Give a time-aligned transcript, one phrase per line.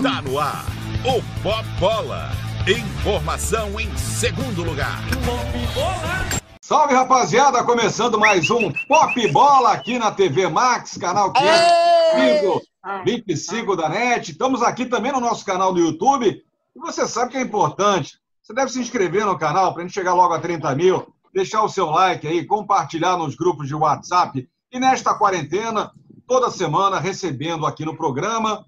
[0.00, 0.64] Tá no ar,
[1.04, 2.30] o Pop Bola.
[2.68, 5.00] Informação em segundo lugar.
[6.62, 12.60] Salve rapaziada, começando mais um Pop Bola aqui na TV Max, canal 525
[13.04, 14.30] 25 da NET.
[14.30, 16.28] Estamos aqui também no nosso canal do YouTube.
[16.28, 18.20] E você sabe que é importante.
[18.40, 21.64] Você deve se inscrever no canal para a gente chegar logo a 30 mil, deixar
[21.64, 24.48] o seu like aí, compartilhar nos grupos de WhatsApp.
[24.70, 25.90] E nesta quarentena,
[26.30, 28.64] toda semana recebendo aqui no programa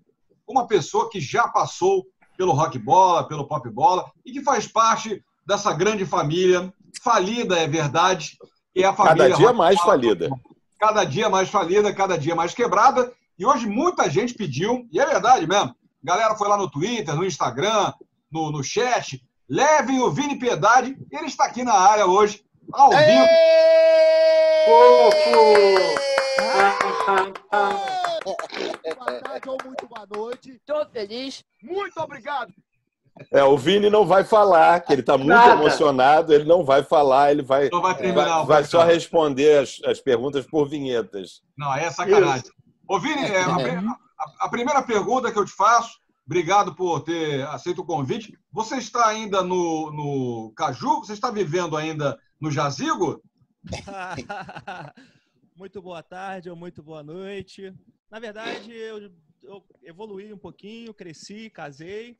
[0.46, 2.04] uma pessoa que já passou
[2.36, 7.66] pelo rock bola, pelo pop bola e que faz parte dessa grande família, falida é
[7.66, 8.36] verdade,
[8.74, 9.30] que é a família.
[9.30, 10.28] Cada dia mais bola, falida.
[10.78, 13.12] Cada dia mais falida, cada dia mais quebrada.
[13.38, 15.70] E hoje muita gente pediu, e é verdade mesmo.
[15.70, 17.92] A galera foi lá no Twitter, no Instagram,
[18.30, 19.22] no, no chat.
[19.48, 23.26] Levem o Vini Piedade, ele está aqui na área hoje, ao vivo.
[24.64, 25.42] Fofo!
[28.24, 30.60] Boa tarde ou muito boa noite.
[30.64, 31.44] Tô feliz.
[31.62, 32.52] Muito obrigado.
[33.30, 35.60] É, o Vini não vai falar, que ele está muito Nada.
[35.60, 39.80] emocionado, ele não vai falar, ele vai, não vai, terminar, vai, vai só responder as,
[39.84, 41.42] as perguntas por vinhetas.
[41.56, 42.42] Não, é sacanagem.
[42.44, 42.52] Isso.
[42.88, 47.46] Ô, Vini, é, a, a, a, primeira pergunta que eu te faço, obrigado por ter
[47.48, 48.32] aceito o convite.
[48.50, 51.00] Você está ainda no, no Caju?
[51.00, 53.22] Você está vivendo ainda no Jazigo?
[55.54, 57.74] muito boa tarde ou muito boa noite.
[58.12, 59.10] Na verdade, eu,
[59.42, 62.18] eu evoluí um pouquinho, cresci, casei.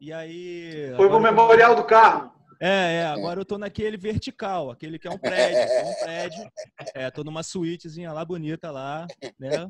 [0.00, 0.92] E aí.
[0.96, 2.32] Foi pro memorial do carro.
[2.60, 6.50] É, é, agora eu tô naquele vertical, aquele que é um prédio, é um prédio.
[6.94, 9.66] É, tô numa suítezinha lá bonita lá, né?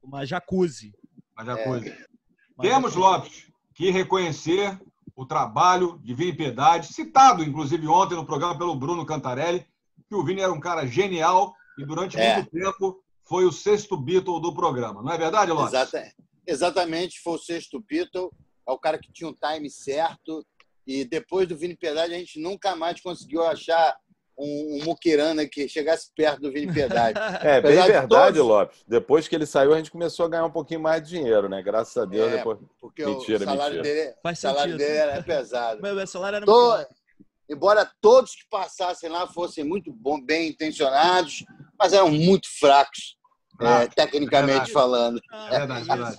[0.00, 0.94] Uma jacuzzi.
[1.36, 1.88] Uma jacuzzi.
[1.88, 2.62] É.
[2.62, 4.80] Temos, Lopes, que reconhecer
[5.16, 9.66] o trabalho de Vini Piedade, citado, inclusive, ontem no programa pelo Bruno Cantarelli,
[10.08, 12.36] que o Vini era um cara genial e durante é.
[12.36, 15.02] muito tempo foi o sexto Beatle do programa.
[15.02, 15.72] Não é verdade, Lopes?
[15.72, 16.14] Exatamente.
[16.46, 18.30] Exatamente, foi o sexto Beatle.
[18.68, 20.44] É o cara que tinha um time certo.
[20.86, 23.96] E depois do Vini Piedade, a gente nunca mais conseguiu achar
[24.36, 27.18] um, um Mukirana que chegasse perto do Vini Piedade.
[27.42, 28.38] É, bem verdade, todos...
[28.40, 28.84] Lopes.
[28.86, 31.62] Depois que ele saiu, a gente começou a ganhar um pouquinho mais de dinheiro, né?
[31.62, 32.30] Graças a Deus.
[32.30, 32.58] É, depois...
[32.78, 33.94] Porque mentira, o salário mentira.
[33.94, 35.82] dele, Faz salário dele era pesado.
[35.82, 36.76] Meu, salário era Tô...
[36.76, 37.03] muito
[37.48, 41.44] embora todos que passassem lá fossem muito bom, bem intencionados,
[41.78, 43.16] mas eram muito fracos,
[43.60, 45.20] ah, é, tecnicamente é falando.
[45.32, 46.16] É verdade, é verdade.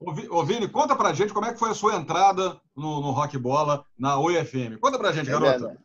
[0.00, 3.36] Ô, Vini, conta pra gente como é que foi a sua entrada no, no Rock
[3.36, 4.78] Bola na OIFM.
[4.80, 5.76] Conta pra gente, é garota.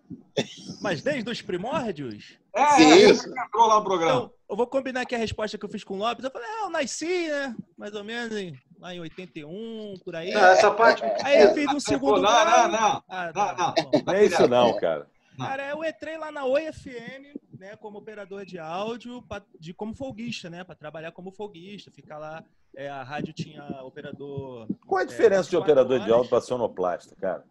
[0.81, 2.37] Mas desde os primórdios?
[2.55, 2.93] É, Sim.
[3.09, 3.27] isso.
[3.27, 4.21] entrou lá no programa.
[4.21, 6.23] Eu, eu, vou combinar aqui a resposta que eu fiz com o Lopes.
[6.23, 7.55] Eu falei, ah, eu nasci, né?
[7.75, 10.31] Mais ou menos em lá em 81, por aí.
[10.31, 11.01] Não, essa parte.
[11.23, 12.21] Aí eu fiz um segundo.
[12.21, 13.03] Não, não, não.
[13.07, 14.03] Ah, tá, não, não.
[14.05, 15.07] não é isso, não, cara.
[15.37, 19.95] Cara, eu entrei lá na Oi FM, né, como operador de áudio, pra, de como
[19.95, 22.43] folguista, né, para trabalhar como folguista, ficar lá.
[22.75, 24.67] É, a rádio tinha operador.
[24.85, 26.05] Qual a diferença é, de operador horas.
[26.05, 27.45] de áudio para sonoplasta, cara?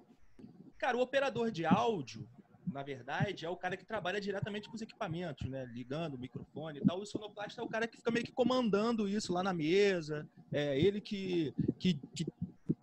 [0.76, 2.28] Cara, o operador de áudio,
[2.70, 5.64] na verdade, é o cara que trabalha diretamente com os equipamentos, né?
[5.72, 6.98] Ligando o microfone e tal.
[6.98, 10.28] O sonoplasta é o cara que fica meio que comandando isso lá na mesa.
[10.52, 12.26] É ele que, que, que,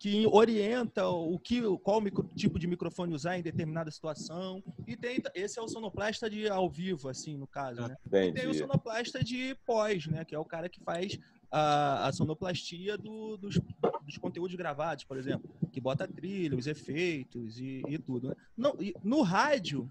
[0.00, 4.64] que orienta o que, qual micro, tipo de microfone usar em determinada situação.
[4.86, 7.94] E tem esse é o sonoplasta de ao vivo, assim, no caso, né?
[8.06, 8.28] Entendi.
[8.30, 10.24] E tem o sonoplasta de pós, né?
[10.24, 11.18] Que é o cara que faz
[11.50, 13.60] a, a sonoplastia do, dos,
[14.06, 18.30] dos, conteúdos gravados, por exemplo, que bota trilha, os efeitos e, e tudo.
[18.30, 18.34] Né?
[18.56, 19.86] Não, e no rádio,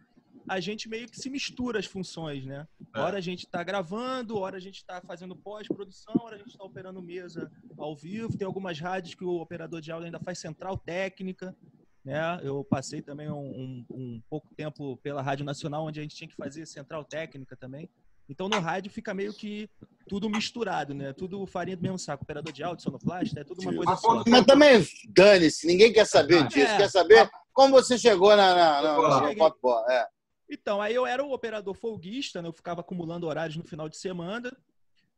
[0.48, 2.68] a gente meio que se mistura as funções, né?
[2.96, 3.00] É.
[3.00, 6.64] Hora a gente está gravando, hora a gente está fazendo pós-produção, hora a gente está
[6.64, 8.38] operando mesa ao vivo.
[8.38, 11.56] Tem algumas rádios que o operador de áudio ainda faz central técnica.
[12.04, 12.20] Né?
[12.42, 16.28] Eu passei também um, um, um pouco tempo pela Rádio Nacional, onde a gente tinha
[16.28, 17.90] que fazer central técnica também.
[18.30, 19.68] Então no rádio fica meio que
[20.08, 21.12] tudo misturado, né?
[21.14, 22.24] Tudo farinha do mesmo saco.
[22.24, 24.24] Operador de áudio, sonoplasta, é tudo uma coisa só.
[24.28, 26.72] Mas também dane-se, ninguém quer saber disso.
[26.72, 26.78] É.
[26.78, 29.58] Quer saber como você chegou na, na, na, na Pop
[29.90, 30.08] é.
[30.50, 32.48] Então, aí eu era o operador folguista, né?
[32.48, 34.52] Eu ficava acumulando horários no final de semana.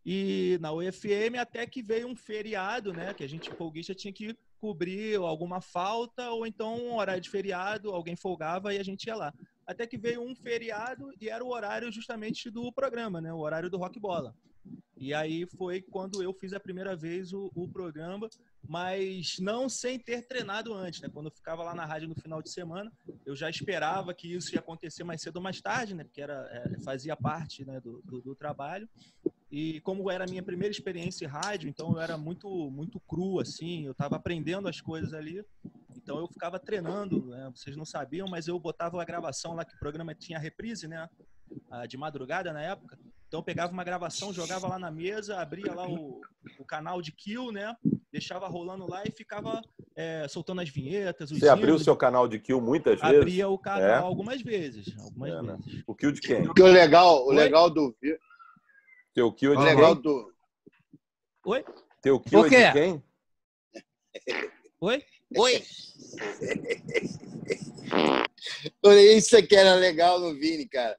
[0.06, 3.14] E na UFM até que veio um feriado, né?
[3.14, 7.92] Que a gente, folguista, tinha que cobrir alguma falta, ou então um horário de feriado,
[7.92, 9.34] alguém folgava e a gente ia lá
[9.72, 13.34] até que veio um feriado e era o horário justamente do programa, né?
[13.34, 14.36] O horário do Rock Bola.
[14.96, 18.30] E aí foi quando eu fiz a primeira vez o, o programa.
[18.68, 21.10] Mas não sem ter treinado antes, né?
[21.10, 22.92] Quando eu ficava lá na rádio no final de semana,
[23.26, 26.04] eu já esperava que isso ia acontecer mais cedo ou mais tarde, né?
[26.04, 28.88] Porque era, é, fazia parte né, do, do, do trabalho.
[29.52, 33.40] E como era a minha primeira experiência em rádio, então eu era muito muito cru,
[33.40, 35.44] assim, eu estava aprendendo as coisas ali.
[35.96, 37.52] Então eu ficava treinando, né?
[37.54, 41.10] vocês não sabiam, mas eu botava a gravação lá que o programa tinha reprise, né?
[41.90, 42.98] De madrugada na época.
[43.28, 46.22] Então eu pegava uma gravação, jogava lá na mesa, abria lá o,
[46.58, 47.76] o canal de kill, né?
[48.12, 49.62] Deixava rolando lá e ficava
[49.96, 51.32] é, soltando as vinhetas.
[51.32, 53.18] Você abriu o seu canal de kill muitas vezes?
[53.18, 53.96] Abria o canal é.
[53.96, 54.94] algumas vezes.
[55.00, 55.58] Algumas é, né?
[55.64, 55.84] vezes.
[55.88, 56.46] O kill de quem?
[56.48, 57.96] O legal, o legal do.
[59.14, 60.34] Teu kill é de o legal do.
[61.46, 61.64] Oi?
[62.02, 63.02] Teu kill é de quem?
[64.82, 65.06] Oi?
[65.38, 65.64] Oi?
[69.16, 70.98] Isso aqui era legal no Vini, cara.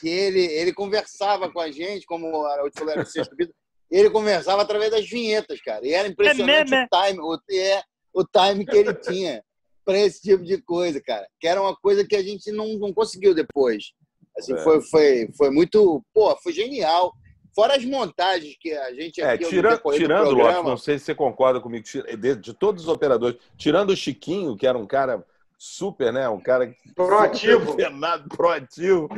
[0.00, 3.54] Que ele, ele conversava com a gente, como o Araújo falou, era o sexto vídeo,
[3.90, 5.86] ele conversava através das vinhetas, cara.
[5.86, 7.82] E era impressionante é o time, o, é,
[8.14, 9.42] o time que ele tinha
[9.84, 11.26] para esse tipo de coisa, cara.
[11.40, 13.92] Que era uma coisa que a gente não, não conseguiu depois.
[14.38, 14.58] Assim, é.
[14.58, 16.02] foi, foi, foi muito.
[16.14, 17.12] Pô, foi genial.
[17.54, 21.60] Fora as montagens que a gente é, tira, tirando, Lopes, não sei se você concorda
[21.60, 25.24] comigo, de, de, todos os operadores, tirando o Chiquinho, que era um cara
[25.58, 26.28] super, né?
[26.28, 29.08] Um cara proativo, Fernando, proativo.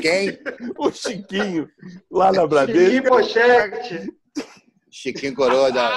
[0.00, 0.38] Quem?
[0.78, 1.68] o Chiquinho,
[2.08, 2.80] lá na Bradesco.
[2.80, 4.19] Chiquinho Pochete.
[4.90, 5.90] Chiquinho Coroa da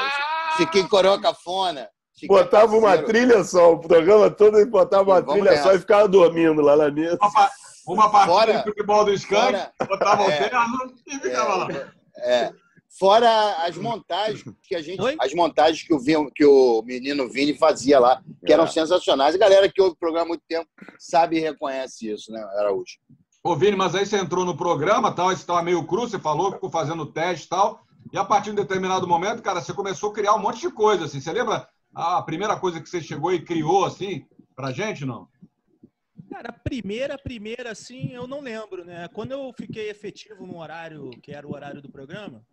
[0.58, 1.90] Chiquinho Coroa Cafona.
[2.14, 6.08] Chiquinho botava uma trilha só, o programa todo e botava uma trilha só e ficava
[6.08, 7.18] dormindo lá na mesa.
[7.86, 11.94] Uma partida fora, de futebol do Skank, botava é, o terno e ficava é, lá.
[12.18, 12.54] É.
[12.98, 15.02] Fora as montagens que a gente.
[15.02, 15.16] Oi?
[15.20, 18.68] As montagens que o, que o menino Vini fazia lá, que eram é.
[18.68, 19.34] sensacionais.
[19.34, 20.70] A galera que ouve o programa há muito tempo
[21.00, 23.00] sabe e reconhece isso, né, Araújo?
[23.44, 26.52] Ô, Vini, mas aí você entrou no programa, tal, você estava meio cru, você falou,
[26.52, 27.82] ficou fazendo teste e tal.
[28.12, 30.72] E a partir de um determinado momento, cara, você começou a criar um monte de
[30.72, 31.20] coisa, assim.
[31.20, 35.28] Você lembra a primeira coisa que você chegou e criou, assim, pra gente, não?
[36.30, 39.08] Cara, a primeira, primeira, assim, eu não lembro, né?
[39.14, 42.44] Quando eu fiquei efetivo no horário, que era o horário do programa,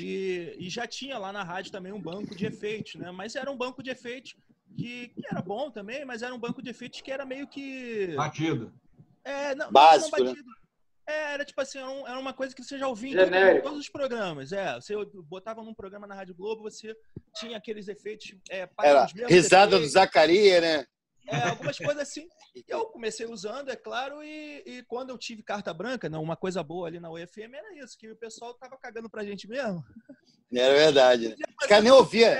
[0.00, 3.10] e, e já tinha lá na rádio também um banco de efeitos, né?
[3.12, 4.34] Mas era um banco de efeitos
[4.76, 8.14] que, que era bom também, mas era um banco de efeitos que era meio que.
[8.16, 8.72] Batido.
[9.24, 10.30] É, não, Básico, não né?
[10.32, 10.48] batido.
[10.48, 10.63] Né?
[11.06, 13.88] É, era tipo assim, era, um, uma coisa que você já ouvia em todos os
[13.88, 14.52] programas.
[14.52, 14.94] É, você
[15.28, 16.96] botava num programa na Rádio Globo, você
[17.34, 18.34] tinha aqueles efeitos.
[18.50, 19.80] É, era risada efeitos.
[19.80, 20.86] do Zacaria, né?
[21.26, 22.28] É, algumas coisas assim.
[22.68, 26.62] Eu comecei usando, é claro, e, e, quando eu tive carta branca, não, uma coisa
[26.62, 29.84] boa ali na UFM era isso, que o pessoal tava cagando pra gente mesmo.
[30.52, 31.34] Era verdade.
[31.60, 32.30] Os caras nem ouviam.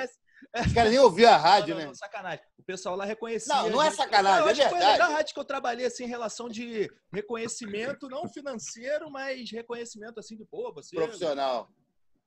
[0.55, 1.87] Os caras nem ouviam a rádio, não, não, né?
[1.87, 2.45] Não, sacanagem.
[2.59, 3.55] O pessoal lá reconhecia.
[3.55, 4.71] Não, não é sacanagem, é verdade.
[4.71, 10.21] Foi a rádio que eu trabalhei, assim, em relação de reconhecimento, não financeiro, mas reconhecimento,
[10.21, 10.95] assim, de, pô, você...
[10.95, 11.69] Profissional.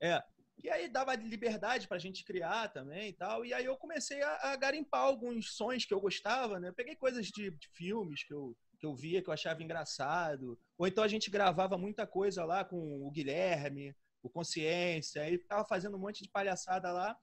[0.00, 0.22] É.
[0.62, 3.44] E aí dava liberdade para a gente criar também e tal.
[3.44, 6.68] E aí eu comecei a, a, garimpar alguns sons que eu gostava, né?
[6.68, 10.58] Eu peguei coisas de, de, filmes que eu, que eu via, que eu achava engraçado.
[10.76, 15.22] Ou então a gente gravava muita coisa lá com o Guilherme, o Consciência.
[15.22, 17.16] Aí ficava fazendo um monte de palhaçada lá.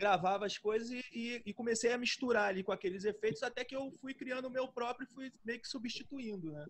[0.00, 3.76] Gravava as coisas e, e, e comecei a misturar ali com aqueles efeitos, até que
[3.76, 6.64] eu fui criando o meu próprio e fui meio que substituindo, né?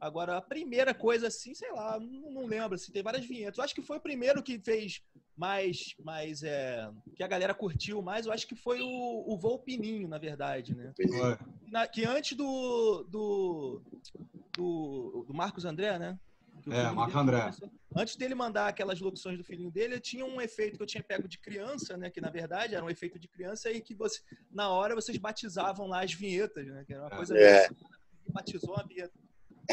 [0.00, 3.58] Agora, a primeira coisa, assim, sei lá, não, não lembro, assim, tem várias vinhetas.
[3.58, 5.00] Eu acho que foi o primeiro que fez
[5.36, 10.08] mais, mais é, que a galera curtiu mais, eu acho que foi o, o Volpininho,
[10.08, 10.92] na verdade, né?
[11.70, 13.82] Na, que antes do, do,
[14.56, 16.18] do, do Marcos André, né?
[16.70, 17.40] É, Marcos André.
[17.40, 21.02] Começou, antes dele mandar aquelas locuções do filhinho dele, tinha um efeito que eu tinha
[21.02, 22.10] pego de criança, né?
[22.10, 25.86] Que na verdade era um efeito de criança e que você, na hora vocês batizavam
[25.86, 26.84] lá as vinhetas, né?
[26.86, 27.66] Que era uma coisa é.
[27.66, 27.76] Assim,
[28.28, 29.12] batizou a vinheta.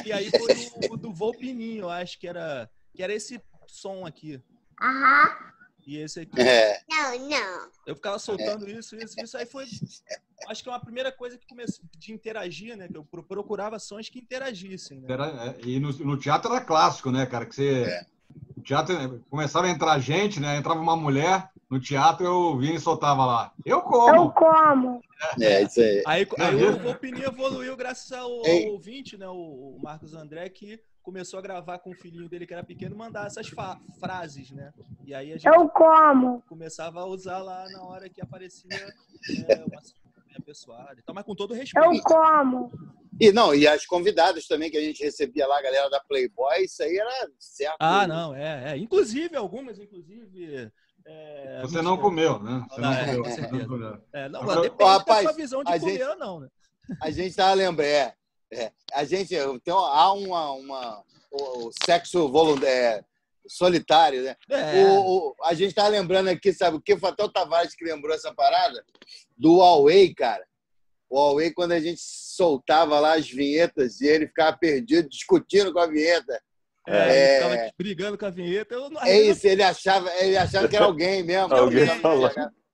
[0.05, 0.53] E aí foi
[0.89, 4.41] o, o do Volpininho, eu acho que era, que era esse som aqui.
[4.81, 5.58] Aham.
[5.85, 6.39] E esse aqui.
[6.39, 6.79] É.
[6.89, 7.69] Não, não.
[7.85, 8.71] Eu ficava soltando é.
[8.71, 9.37] isso, isso, isso.
[9.37, 9.65] Aí foi.
[10.47, 12.87] Acho que é uma primeira coisa que comecei de interagir, né?
[12.87, 15.01] Que eu procurava sons que interagissem.
[15.01, 15.07] Né?
[15.09, 17.45] Era, é, e no, no, teatro era clássico, né, cara?
[17.45, 17.83] Que você.
[17.83, 18.05] É.
[18.55, 20.57] O teatro começava a entrar gente, né?
[20.57, 23.53] Entrava uma mulher no teatro, eu vinha e soltava lá.
[23.65, 24.15] Eu como.
[24.15, 25.01] Eu como.
[25.39, 26.03] É, isso aí.
[26.05, 29.27] Aí, aí o Opinião evoluiu graças ao, ao ouvinte, né?
[29.27, 32.95] O, o Marcos André, que começou a gravar com o filhinho dele que era pequeno,
[32.95, 33.47] mandar essas
[33.99, 34.71] frases, né?
[35.03, 36.43] E aí a gente Eu como.
[36.43, 38.69] começava a usar lá na hora que aparecia
[39.47, 40.99] é, uma pessoada.
[41.01, 41.83] Então, mas com todo respeito.
[41.83, 42.71] Eu como.
[43.19, 46.63] E não, e as convidadas também que a gente recebia lá, a galera da Playboy,
[46.63, 47.77] isso aí era certo.
[47.79, 48.77] Ah, não, é, é.
[48.77, 50.71] Inclusive, algumas, inclusive.
[51.07, 52.63] É, Você não comeu, né?
[52.69, 53.23] Você não, é, comeu.
[53.23, 53.67] Com certeza.
[53.67, 56.49] Não é, não, depende rapaz, da sua visão de comer gente, ou não, né?
[57.01, 58.13] A gente tava lembrando, é,
[58.51, 63.03] é, a gente então há uma, uma o, sexo voluntário, é,
[63.47, 64.35] solitário, né?
[64.49, 64.83] É.
[64.85, 66.97] O, o- a gente tá lembrando aqui, sabe o que?
[66.97, 68.83] Foi até o Tavares que lembrou essa parada
[69.37, 70.43] do Huawei, cara.
[71.09, 75.79] O Huawei, quando a gente soltava lá as vinhetas e ele ficava perdido discutindo com
[75.79, 76.39] a vinheta.
[76.87, 77.35] É, É.
[77.35, 78.73] ele tava brigando com a vinheta.
[78.75, 81.53] Eu, não- É isso, ele achava, ele achava que era alguém mesmo.
[81.53, 81.87] Alguém.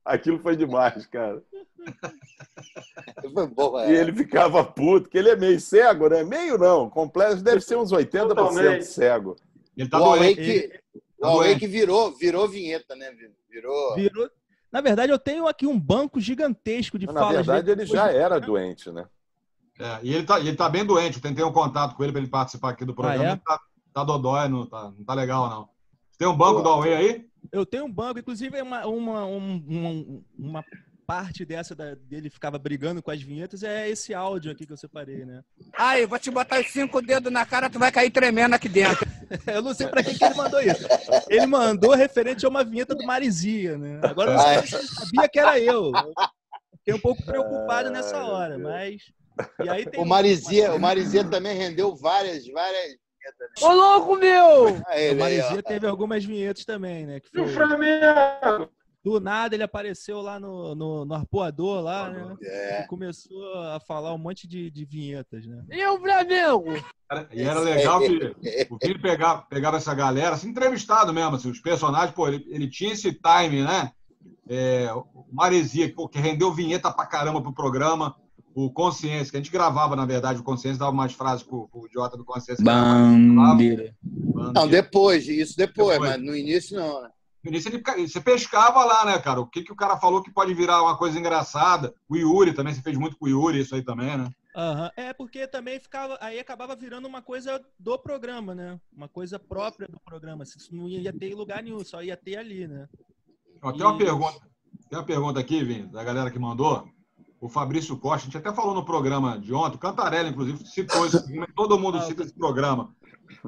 [0.05, 1.41] Aquilo foi demais, cara.
[3.87, 4.01] E é.
[4.01, 6.23] ele ficava puto, que ele é meio cego, né?
[6.23, 8.85] Meio não, completo, deve ser uns 80% Totalmente.
[8.85, 9.35] cego.
[9.75, 10.69] Ele O tá Huawei doente.
[10.69, 10.79] que,
[11.19, 13.11] o Huawei que virou, virou vinheta, né?
[13.49, 13.95] Virou.
[13.95, 14.29] Virou.
[14.71, 17.45] Na verdade, eu tenho aqui um banco gigantesco de Na falas.
[17.45, 19.05] verdade, dele ele já depois- era doente, né?
[19.79, 21.17] É, e ele tá, ele tá bem doente.
[21.17, 23.23] Eu tentei um contato com ele para ele participar aqui do programa.
[23.23, 23.31] Ah, é?
[23.31, 23.59] Ele tá,
[23.93, 25.69] tá dodói, não tá, não tá legal, não.
[26.09, 27.25] Você tem um banco do Huawei aí?
[27.51, 30.05] Eu tenho um banco, inclusive, uma, uma, um- uma,
[30.59, 30.65] uma
[31.05, 34.77] parte dessa da- dele ficava brigando com as vinhetas é esse áudio aqui que eu
[34.77, 35.41] separei, né?
[35.77, 39.05] Aí, vou te botar os cinco dedos na cara, tu vai cair tremendo aqui dentro.
[39.47, 40.85] eu não sei pra que, que ele mandou isso.
[41.29, 43.99] Ele mandou referente a uma vinheta do Marizia, né?
[44.03, 45.91] Agora eu não sei se ele sabia que era eu.
[45.95, 46.13] Eu
[46.77, 49.01] Fiquei um pouco preocupado nessa hora, mas.
[49.63, 52.95] E aí tem O Marizia, o Marizia também rendeu várias, várias.
[53.59, 54.75] Ô, louco, meu!
[54.75, 55.15] O aí, ó.
[55.15, 57.19] Marizia teve algumas vinhetas também, né?
[57.19, 57.53] Que E o foi...
[57.55, 58.69] Flamengo?
[59.05, 62.35] Do nada ele apareceu lá no, no, no arpoador lá, né?
[62.41, 62.81] É.
[62.81, 65.63] E começou a falar um monte de, de vinhetas, né?
[65.69, 66.73] E o Flamengo?
[67.31, 68.35] E era legal que
[68.67, 72.67] o Vini pegava, pegava essa galera, assim, entrevistado mesmo, assim, os personagens, pô, ele, ele
[72.67, 73.91] tinha esse time, né?
[74.49, 78.15] É, o Maresia, pô, que rendeu vinheta pra caramba pro programa,
[78.55, 81.85] o Consciência, que a gente gravava, na verdade, o Consciência dava mais frases pro, pro
[81.85, 82.65] idiota do Consciência.
[82.65, 83.93] Bandeira.
[84.33, 86.09] Não, depois, isso depois, Depois.
[86.09, 87.03] mas no início não.
[87.03, 87.09] né?
[87.45, 89.39] No início ele, você pescava lá, né, cara?
[89.39, 91.93] O que, que o cara falou que pode virar uma coisa engraçada.
[92.09, 94.27] O Yuri também, você fez muito com o Yuri, isso aí também, né?
[94.55, 94.89] Aham.
[94.97, 96.17] É, porque também ficava.
[96.21, 98.79] Aí acabava virando uma coisa do programa, né?
[98.91, 100.43] Uma coisa própria do programa.
[100.43, 102.87] Isso não ia ter em lugar nenhum, só ia ter ali, né?
[103.61, 104.39] Ó, tem uma E- pergunta,
[104.89, 106.89] tem uma pergunta aqui, Vini, da galera que mandou.
[107.39, 111.05] O Fabrício Costa, a gente até falou no programa de ontem, o Cantarelli, inclusive, citou
[111.05, 111.23] isso,
[111.55, 112.95] todo mundo cita esse programa.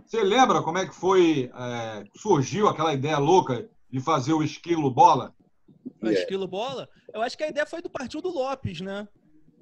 [0.05, 4.89] Você lembra como é que foi, é, surgiu aquela ideia louca de fazer o esquilo
[4.91, 5.33] bola?
[6.01, 6.89] O esquilo bola.
[7.13, 9.07] Eu acho que a ideia foi do Partiu do Lopes, né?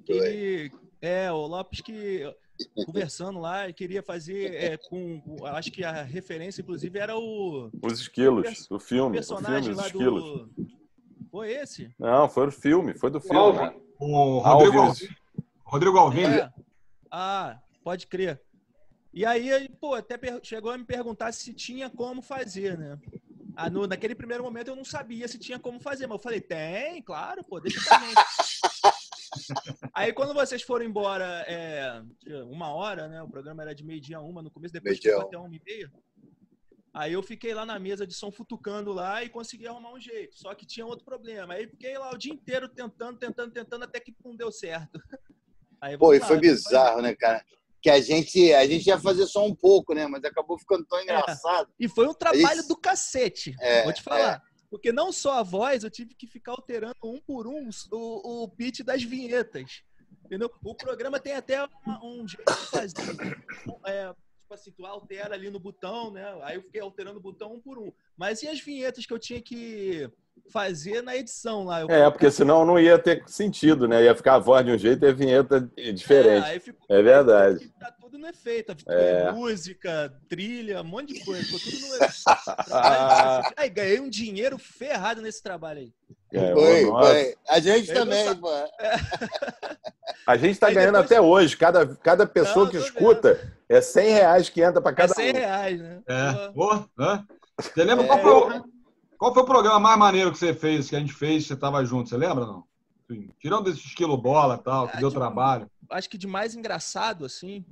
[0.06, 2.24] Que ele, é, o Lopes que
[2.86, 5.22] conversando lá, ele queria fazer é, com.
[5.46, 7.70] Acho que a referência, inclusive, era o.
[7.82, 10.24] Os esquilos, o o filme, o personagem filme, os lá esquilos.
[10.24, 10.50] do.
[11.30, 11.94] Foi esse?
[12.00, 13.58] Não, foi o filme, foi do filme.
[13.58, 13.76] Né?
[14.00, 15.10] O Rodrigo Alves.
[15.64, 16.24] Rodrigo Alvim.
[16.24, 16.50] É.
[17.12, 18.42] Ah, pode crer.
[19.14, 23.00] E aí, pô, até chegou a me perguntar se tinha como fazer, né?
[23.56, 26.42] Ah, no, naquele primeiro momento eu não sabia se tinha como fazer, mas eu falei,
[26.42, 27.80] tem, claro, pô, deixa.
[29.94, 32.02] Aí quando vocês foram embora, é,
[32.46, 33.22] uma hora, né?
[33.22, 35.92] O programa era de meio-dia a uma no começo, depois ficou até uma e meia.
[36.94, 40.38] Aí eu fiquei lá na mesa de som futucando lá e consegui arrumar um jeito.
[40.38, 41.54] Só que tinha outro problema.
[41.54, 45.00] Aí fiquei lá o dia inteiro tentando, tentando, tentando, até que não deu certo.
[45.82, 47.44] Aí, Pô, e foi bizarro, né, cara?
[47.86, 50.08] Que a gente, a gente ia fazer só um pouco, né?
[50.08, 51.70] Mas acabou ficando tão engraçado.
[51.80, 54.42] E foi um trabalho do cacete, É, vou te falar.
[54.72, 58.50] Porque não só a voz, eu tive que ficar alterando um por um o, o
[58.50, 59.84] pitch das vinhetas.
[60.26, 60.50] Entendeu?
[60.64, 63.38] O programa tem até uma- um jeito de fazer.
[63.86, 66.26] É, tipo assim, tu altera ali no botão, né?
[66.42, 67.92] Aí eu fiquei alterando o botão um por um.
[68.18, 70.10] Mas e as vinhetas que eu tinha que
[70.52, 71.82] fazer na edição lá?
[71.82, 74.04] Eu É, porque senão não ia ter sentido, né?
[74.04, 76.46] Ia ficar a voz de um jeito e a vinheta diferente.
[76.48, 77.68] É, aí ficou- É verdade.
[77.80, 78.76] Tá tudo no efeito.
[78.88, 79.32] É.
[79.32, 81.44] Música, trilha, um monte de coisa.
[81.44, 83.54] Ficou tudo no efeito.
[83.58, 85.94] Aí ganhei um dinheiro ferrado nesse trabalho aí.
[86.34, 87.12] É, Foi, nossa.
[87.14, 87.36] foi.
[87.48, 88.50] A gente Eu também, pô.
[90.28, 91.56] A gente tá Aí ganhando depois- até hoje.
[91.56, 93.40] Cada, cada pessoa Não, que escuta
[93.70, 95.34] é 100 reais que entra para É cada 100 um.
[95.36, 96.02] reais, né?
[96.08, 96.52] É.
[96.52, 96.84] Pô?
[97.60, 98.08] Você lembra É.
[98.08, 98.64] qual, foi o,
[99.18, 101.84] qual foi o programa mais maneiro que você fez, que a gente fez, você estava
[101.86, 102.10] junto?
[102.10, 102.64] Você lembra, não?
[103.10, 103.30] Sim.
[103.40, 105.70] Tirando desse esquilo bola e tal, que Ah, deu tipo, trabalho.
[105.90, 107.64] Acho que de mais engraçado, assim.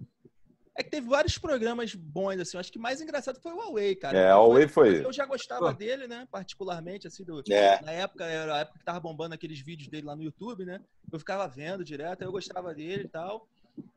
[0.76, 2.58] É que teve vários programas bons, assim.
[2.58, 4.18] Acho que mais engraçado foi o Huawei, cara.
[4.18, 5.06] É, o Huawei foi.
[5.06, 5.74] Eu já gostava Pô.
[5.74, 6.28] dele, né?
[6.32, 7.80] Particularmente, assim, do, É.
[7.82, 10.80] na época, era a época que tava bombando aqueles vídeos dele lá no YouTube, né?
[11.12, 13.48] Eu ficava vendo direto, aí eu gostava dele e tal.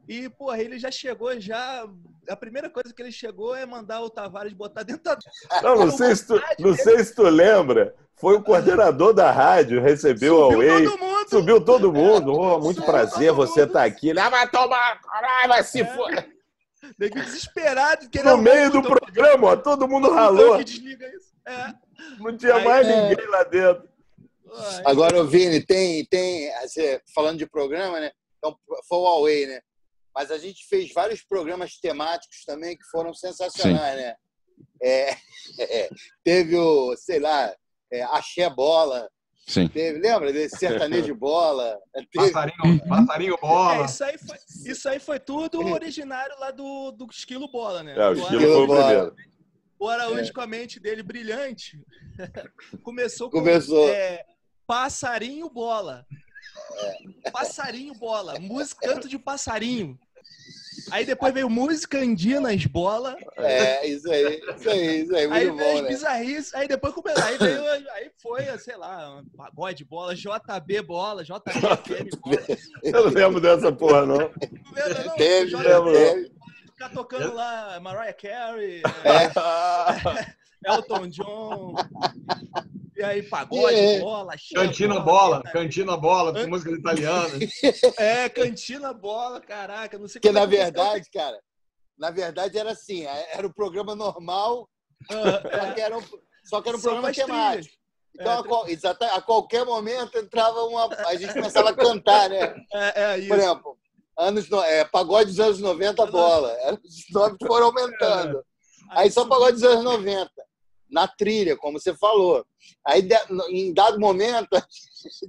[0.08, 1.86] E, porra, ele já chegou, já.
[2.28, 5.18] A primeira coisa que ele chegou é mandar o Tavares botar dentro da.
[5.62, 7.94] Não, não sei, se tu, não sei se tu lembra.
[8.14, 10.84] Foi o coordenador da rádio, recebeu a Subiu Huawei.
[10.84, 11.28] todo mundo!
[11.28, 12.32] Subiu todo mundo.
[12.32, 14.08] Oh, muito Subiu prazer você estar aqui.
[14.08, 15.00] Ele, Ah, vai tomar.
[15.02, 15.84] Caralho, vai se É.
[15.94, 16.08] for.
[16.98, 18.36] Nego desesperado, querendo.
[18.36, 20.56] No meio do programa, ó, todo mundo ralou.
[20.56, 21.32] Que desliga isso.
[21.46, 21.74] É.
[22.18, 23.08] Não tinha Aí, mais é.
[23.10, 23.88] ninguém lá dentro.
[24.84, 28.10] Agora, Vini, tem, tem assim, falando de programa, né?
[28.48, 29.60] Então, foi o Huawei, né?
[30.14, 34.14] Mas a gente fez vários programas temáticos também que foram sensacionais, né?
[34.82, 35.10] é,
[35.60, 35.88] é,
[36.24, 37.54] teve o, sei lá,
[37.92, 39.10] é, Axé Bola.
[39.46, 39.68] Sim.
[39.68, 41.78] Teve, lembra desse sertanejo bola?
[42.10, 42.32] Teve...
[42.32, 43.82] Passarinho, passarinho bola.
[43.82, 44.36] É, isso, aí foi,
[44.66, 47.94] isso aí foi tudo originário lá do, do Esquilo Bola, né?
[47.96, 49.16] É, o Do Esquilo Araújo- foi o primeiro.
[49.78, 50.32] O Araújo, É.
[50.32, 51.78] com a mente dele brilhante,
[52.82, 53.88] começou com Começou.
[53.88, 54.24] é,
[54.66, 56.04] Passarinho Bola.
[57.32, 58.38] Passarinho Bola.
[58.38, 59.98] Música, canto de passarinho.
[60.90, 63.16] Aí depois veio música Andinas Bola.
[63.38, 65.88] É, isso aí, isso aí, isso aí, Aí muito veio bom, as né?
[65.88, 72.10] bizarrices, aí depois começou, aí veio, aí foi, sei lá, pagode bola, JB bola, JBFM
[72.20, 72.36] bola.
[72.84, 74.16] Eu não lembro dessa porra, não.
[74.18, 76.32] Não, Teve, JB, teve.
[76.66, 79.24] Ficar tocando lá Mariah Carey, É.
[79.24, 80.36] é,
[80.72, 81.74] Elton John,
[82.96, 84.00] e aí pagode É.
[84.00, 87.28] bola, axé, Cantina bola, cantina bola, com música italiana.
[87.98, 91.38] É, cantina bola, caraca, não sei Porque, é na verdade, cara,
[91.98, 94.68] na verdade era assim, era o programa normal,
[95.10, 96.02] só que era um,
[96.44, 97.30] só que era um Só programa as trilhas.
[97.36, 97.76] temático.
[98.18, 100.86] Então, É, a, qual- exata- a qualquer momento entrava uma.
[101.06, 102.54] A gente começava a cantar, né?
[102.72, 103.28] É, é isso.
[103.28, 103.78] Por exemplo,
[104.18, 106.56] anos, no- é, pagode dos anos 90 bola.
[106.82, 108.42] Os nomes foram aumentando.
[108.92, 110.30] Aí só pagode dos anos 90.
[110.90, 112.44] Na trilha, como você falou.
[112.86, 113.06] Aí,
[113.50, 114.62] em dado momento, a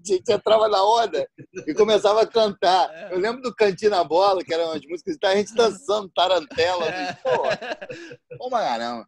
[0.04, 1.28] gente entrava na onda
[1.66, 2.90] e começava a cantar.
[2.94, 3.14] É.
[3.14, 6.86] Eu lembro do Cantina Bola, que eram as músicas, a gente dançando tarantela.
[6.86, 7.14] É.
[8.38, 9.08] Pô, pra caramba.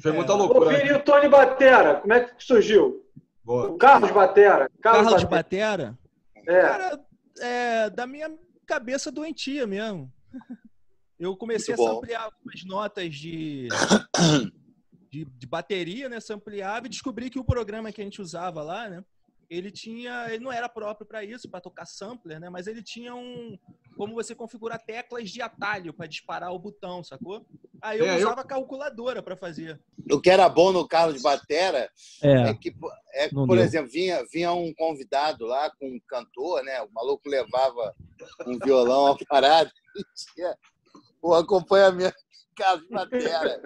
[0.00, 0.76] Foi muita Ô, loucura.
[0.76, 3.04] Vini, e o Tony Batera, como é que surgiu?
[3.44, 3.70] Boa.
[3.70, 4.70] O Carlos Batera.
[4.80, 5.28] Carlos Batera.
[5.28, 5.98] Batera?
[6.46, 6.60] É.
[6.60, 7.00] Cara,
[7.40, 8.32] é da minha
[8.66, 10.10] cabeça doentia mesmo.
[11.18, 12.00] Eu comecei Muito a bom.
[12.00, 13.68] samplear algumas notas de,
[15.12, 16.18] de, de bateria, né?
[16.20, 19.04] Sampleava e descobri que o programa que a gente usava lá, né?
[19.50, 22.48] Ele tinha, ele não era próprio para isso, para tocar sampler, né?
[22.48, 23.58] Mas ele tinha um
[23.98, 27.44] como você configurar teclas de atalho para disparar o botão, sacou?
[27.82, 29.78] Aí eu É, eu- usava a calculadora para fazer.
[30.10, 31.90] O que era bom no Carlos Batera
[32.22, 32.48] É.
[32.48, 32.74] é que,
[33.12, 33.58] é por deu.
[33.60, 36.80] exemplo, vinha, vinha um convidado lá com um cantor, né?
[36.80, 37.94] O maluco levava
[38.46, 40.02] um violão ao parado e
[40.34, 40.56] tinha
[41.20, 42.16] o acompanhamento
[42.56, 43.60] Carlos Batera.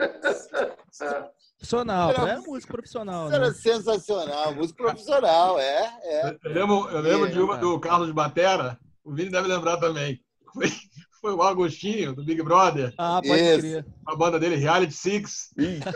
[1.58, 3.54] Profissional, Era- é música profissional, Isso era né?
[3.54, 6.38] sensacional, música profissional, é, é.
[6.44, 7.60] Eu lembro, eu lembro É, de uma cara.
[7.60, 10.20] do Carlos Batera, o Vini deve lembrar também.
[10.56, 10.68] Foi,
[11.20, 12.94] foi o Agostinho, do Big Brother.
[12.96, 13.58] Ah, pode Isso.
[13.58, 13.86] crer.
[14.06, 15.50] A banda dele, Reality Six.
[15.58, 15.92] Eita.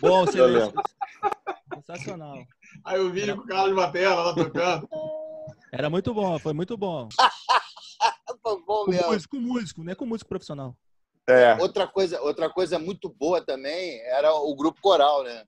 [0.00, 0.72] Bom, lembro.
[1.74, 2.38] Sensacional.
[2.84, 4.88] Aí o Vini com o Carlos Batera lá tocando.
[5.72, 7.08] Era muito bom, foi muito bom.
[8.42, 9.12] Foi bom Com mesmo.
[9.12, 10.76] músico, com músico, não é com músico profissional.
[11.28, 11.56] É.
[11.60, 15.44] Outra coisa, outra coisa muito boa também era o grupo coral, né?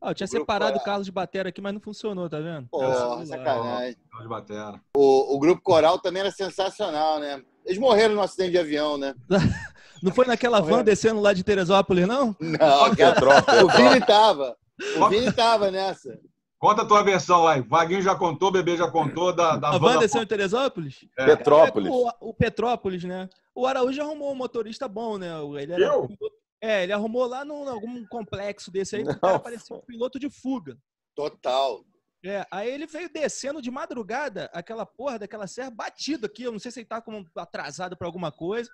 [0.00, 2.68] Ah, eu tinha O separado o Carlos de Batera aqui, mas não funcionou, tá vendo?
[2.70, 3.26] Pô, Celular.
[3.26, 3.96] sacanagem.
[4.10, 4.80] Carlos Batera.
[4.96, 7.42] O, o grupo coral também era sensacional, né?
[7.64, 9.14] Eles morreram no acidente de avião, né?
[10.02, 12.36] Não foi naquela van descendo lá de Teresópolis, não?
[12.38, 13.64] Não, cara.
[13.64, 14.54] O Vini tava.
[14.98, 16.20] O Vini tava nessa.
[16.58, 17.60] Conta a tua versão aí.
[17.60, 21.04] Vaguinho já contou, Bebê já contou da, da A van desceu em Teresópolis?
[21.18, 21.26] É.
[21.26, 21.90] Petrópolis.
[21.92, 23.28] O, o Petrópolis, né?
[23.54, 25.28] O Araújo arrumou um motorista bom, né?
[25.60, 26.08] Ele era Eu?
[26.60, 30.18] É, ele arrumou lá num algum complexo desse aí, que o cara parecia um piloto
[30.18, 30.76] de fuga.
[31.14, 31.84] Total.
[32.24, 36.42] É, aí ele veio descendo de madrugada, aquela porra daquela serra batido aqui.
[36.42, 38.70] Eu não sei se ele tá como atrasado para alguma coisa.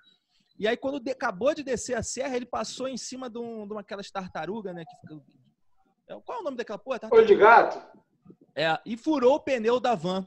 [0.57, 3.67] E aí, quando de- acabou de descer a serra, ele passou em cima de, um,
[3.67, 4.83] de uma aquelas tartarugas, né?
[4.85, 5.15] Que
[6.13, 6.99] É, Qual é o nome daquela porra?
[7.11, 7.81] Olho de gato?
[8.55, 10.25] É, e furou o pneu da van.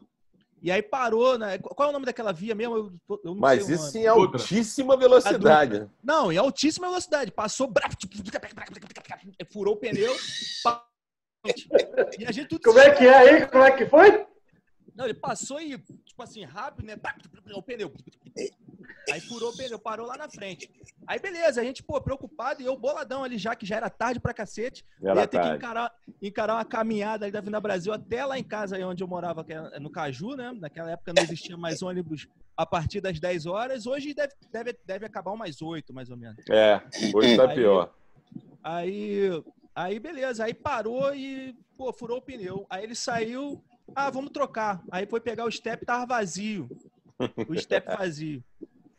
[0.60, 1.58] E aí parou, né?
[1.58, 2.76] Qual é o nome daquela via mesmo?
[2.76, 5.88] Eu, eu não Mas isso em altíssima velocidade.
[6.02, 7.30] Não, em altíssima velocidade.
[7.30, 7.72] Passou,
[9.52, 10.16] furou o pneu.
[12.18, 13.46] E a gente tudo Como é que é aí?
[13.46, 14.26] Como é que foi?
[14.94, 16.96] Não, ele passou e, tipo assim, rápido, né?
[17.54, 17.92] O pneu.
[19.12, 20.70] Aí furou o pneu, parou lá na frente.
[21.06, 24.18] Aí beleza, a gente, pô, preocupado, e eu boladão ali já, que já era tarde
[24.18, 24.84] pra cacete.
[25.02, 25.50] Era ia ter tarde.
[25.50, 29.02] que encarar, encarar uma caminhada ali da Vinda Brasil até lá em casa, aí onde
[29.02, 30.52] eu morava, que é no Caju, né?
[30.58, 33.86] Naquela época não existia mais ônibus a partir das 10 horas.
[33.86, 36.42] Hoje deve, deve, deve acabar umas 8, mais ou menos.
[36.50, 36.80] É,
[37.14, 37.94] hoje tá Aí- pior.
[38.62, 39.30] Aí,
[39.74, 42.66] aí beleza, aí parou e, pô, furou o pneu.
[42.68, 43.62] Aí ele saiu,
[43.94, 44.82] ah, vamos trocar.
[44.90, 46.68] Aí foi pegar o step, tava vazio.
[47.48, 48.42] O step vazio.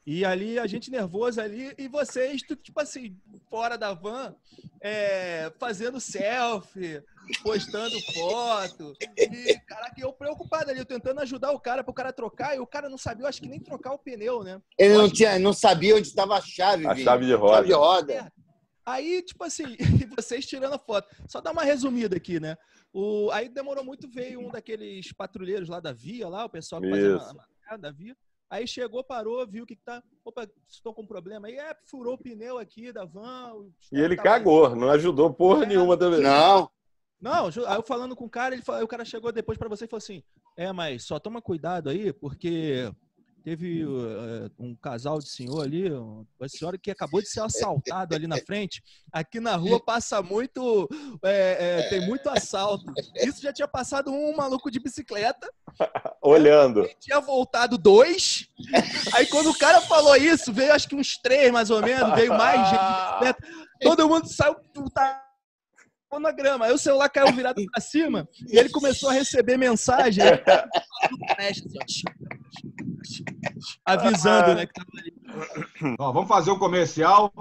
[0.10, 3.14] E ali, a gente nervoso ali, e vocês, tipo assim,
[3.50, 4.34] fora da van,
[4.80, 7.04] é, fazendo selfie,
[7.44, 8.94] postando foto.
[9.18, 12.66] E, caraca, eu preocupado ali, eu tentando ajudar o cara pro cara trocar, e o
[12.66, 14.62] cara não sabia, eu acho que nem trocar o pneu, né?
[14.80, 17.56] Ele não, tinha, não sabia onde estava a chave, A chave de roda.
[17.56, 18.34] Chave de roda.
[18.86, 21.14] Aí, tipo assim, e vocês tirando a foto.
[21.28, 22.56] Só dar uma resumida aqui, né?
[22.94, 26.90] O, aí demorou muito, veio um daqueles patrulheiros lá da Via, lá, o pessoal que
[26.90, 28.16] fazia uma, uma, da Via.
[28.50, 30.02] Aí chegou, parou, viu o que, tá.
[30.24, 31.48] Opa, estou com problema.
[31.48, 33.68] Aí é, furou o pneu aqui da van.
[33.92, 36.22] E ele tá- cagou, não ajudou porra nenhuma também.
[36.22, 36.70] Não.
[37.20, 39.68] Não, aí eu falando com o cara, ele falou, aí o cara chegou depois pra
[39.68, 40.24] você e falou assim:
[40.56, 42.92] É, mas só toma cuidado aí, porque
[43.48, 48.28] teve uh, um casal de senhor ali, uma senhora que acabou de ser assaltado ali
[48.28, 48.84] na frente.
[49.10, 50.90] Aqui na rua passa muito.
[51.24, 52.84] é, é, tem muito assalto.
[53.16, 55.50] Isso já tinha passado um maluco de bicicleta,
[56.22, 56.90] Olhando.
[57.00, 58.50] tinha voltado dois.
[59.14, 62.38] Aí quando o cara falou isso, veio acho que uns três mais ou menos, veio
[62.38, 63.38] mais gente.
[63.82, 64.58] Todo mundo saiu.
[64.94, 65.24] Tá,
[66.20, 66.66] na grama.
[66.66, 70.64] Aí o celular caiu virado pra cima e ele começou a receber mensagem ó,
[73.86, 74.66] avisando, né?
[74.66, 75.96] Que tava ali.
[76.00, 77.32] Ó, vamos fazer o comercial.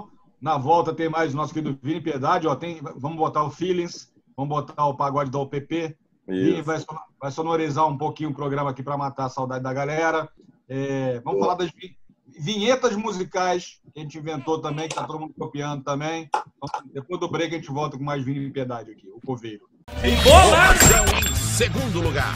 [0.41, 2.47] Na volta tem mais o nosso querido Vini Piedade.
[2.47, 5.97] Ó, tem, vamos botar o Feelings, vamos botar o pagode da OPP.
[6.27, 6.77] Vini vai,
[7.19, 10.29] vai sonorizar um pouquinho o programa aqui para matar a saudade da galera.
[10.69, 11.97] É, vamos falar das vi-
[12.39, 16.29] vinhetas musicais que a gente inventou também, que tá todo mundo copiando também.
[16.33, 19.67] Então, depois do break a gente volta com mais Vini Piedade aqui, o Coveiro.
[20.03, 22.35] Informação em segundo lugar.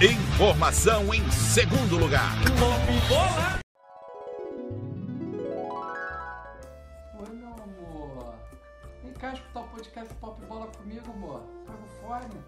[0.00, 2.32] Informação em segundo lugar.
[7.18, 8.34] Oi, meu amor.
[9.04, 11.42] Vem cá escutar o podcast Pop Bola comigo, amor.
[11.66, 12.40] Paga o fone.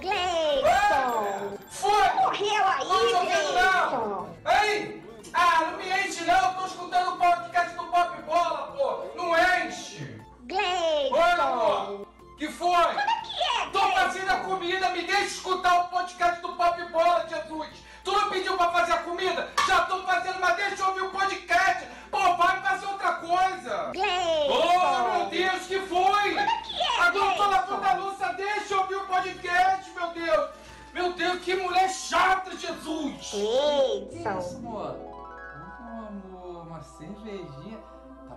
[0.00, 1.56] Gleison!
[1.68, 2.14] Foi!
[2.16, 2.84] Morreu aí,
[3.26, 3.92] Gleison!
[3.94, 4.28] não!
[4.64, 5.00] Ei!
[5.32, 9.04] Ah, não me enche não, eu tô escutando o podcast do Pop Bola, pô!
[9.16, 10.20] Não enche!
[10.48, 11.14] Gleison!
[11.14, 12.19] Oi, amor!
[12.40, 12.70] Que foi?
[12.70, 16.82] Como é que é, Tô fazendo a comida, me deixa escutar o podcast do Pop
[16.90, 17.68] Bola, Jesus!
[18.02, 19.52] Tu não pediu pra fazer a comida?
[19.68, 21.86] Já tô fazendo, mas deixa eu ouvir o podcast!
[22.10, 23.90] Pô, vai fazer outra coisa!
[23.92, 24.48] Gleison!
[24.48, 26.28] Oh, meu Deus, que foi?
[26.30, 27.50] Como é que é, Agora eu tô Gleison?
[27.50, 30.50] lavando a louça, deixa eu ouvir o podcast, meu Deus!
[30.94, 33.32] Meu Deus, que mulher chata, Jesus!
[33.32, 34.08] Gleison!
[34.40, 34.96] Isso, amor?
[34.98, 37.89] Oh, amor, uma cervejinha.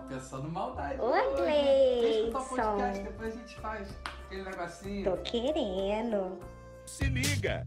[0.04, 1.00] Tá pensando maldade.
[1.00, 2.00] Ô, hoje?
[2.00, 3.88] Deixa eu podcast, depois a gente faz
[4.26, 5.04] aquele negocinho.
[5.04, 6.38] Tô querendo.
[6.84, 7.66] Se liga!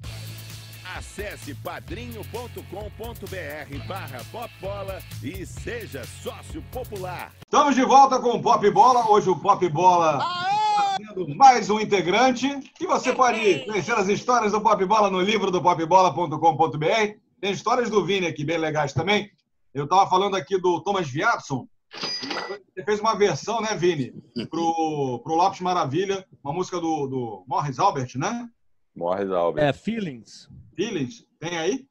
[0.95, 7.33] Acesse padrinho.com.br barra popbola e seja sócio popular.
[7.41, 9.09] Estamos de volta com o Pop Bola.
[9.09, 12.47] Hoje o Pop Bola está tendo mais um integrante.
[12.79, 17.17] E você pode conhecer as histórias do Pop Bola no livro do popbola.com.br.
[17.41, 19.31] Tem histórias do Vini aqui, bem legais também.
[19.73, 21.67] Eu estava falando aqui do Thomas Viatson.
[21.93, 24.13] Você fez uma versão, né, Vini?
[24.49, 28.49] Pro, pro Lopes Maravilha, uma música do, do Morris Albert, né?
[28.95, 29.63] Morris Albert.
[29.63, 30.49] É, Feelings.
[30.75, 31.25] Feelings.
[31.39, 31.87] Tem aí?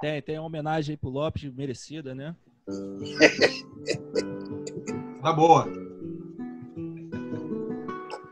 [0.00, 2.34] Tem, tem uma homenagem aí pro Lopes, merecida, né?
[5.22, 5.66] Tá boa.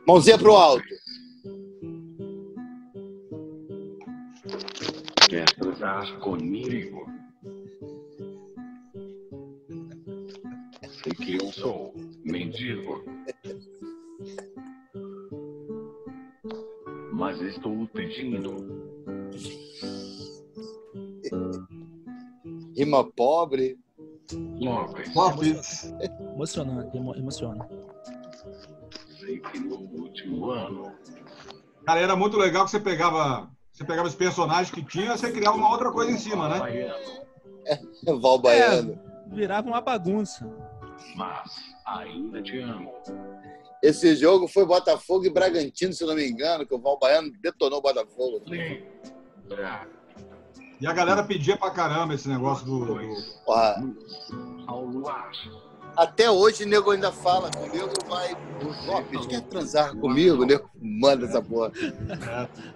[0.06, 0.84] Mãozinha pro alto.
[5.26, 7.06] Quer transar comigo?
[11.02, 13.04] Sei que eu sou mendigo.
[17.12, 18.56] Mas estou pedindo.
[22.76, 23.78] Rima pobre.
[24.32, 25.14] Lopes.
[25.14, 25.94] Lopes.
[26.34, 27.68] Emocionante, emo- emociona.
[29.20, 30.92] Sei que no último ano
[31.84, 35.56] Cara, era muito legal que você pegava, você pegava os personagens que tinha, você criava
[35.56, 36.58] uma outra coisa em cima, né?
[38.20, 38.98] Val Baiano.
[39.32, 40.46] Virava uma bagunça.
[41.16, 41.50] Mas
[41.86, 42.92] ainda te amo.
[43.82, 47.78] Esse jogo foi Botafogo e Bragantino, se não me engano, que o Val Baiano detonou
[47.80, 48.40] o Botafogo.
[48.46, 49.86] Lembra
[50.80, 52.84] E a galera pedia pra caramba esse negócio do.
[52.86, 53.16] do-
[55.96, 58.34] até hoje o nego ainda fala comigo, vai.
[58.86, 60.42] Lopes, quer transar comigo?
[60.42, 61.70] O nego manda essa porra.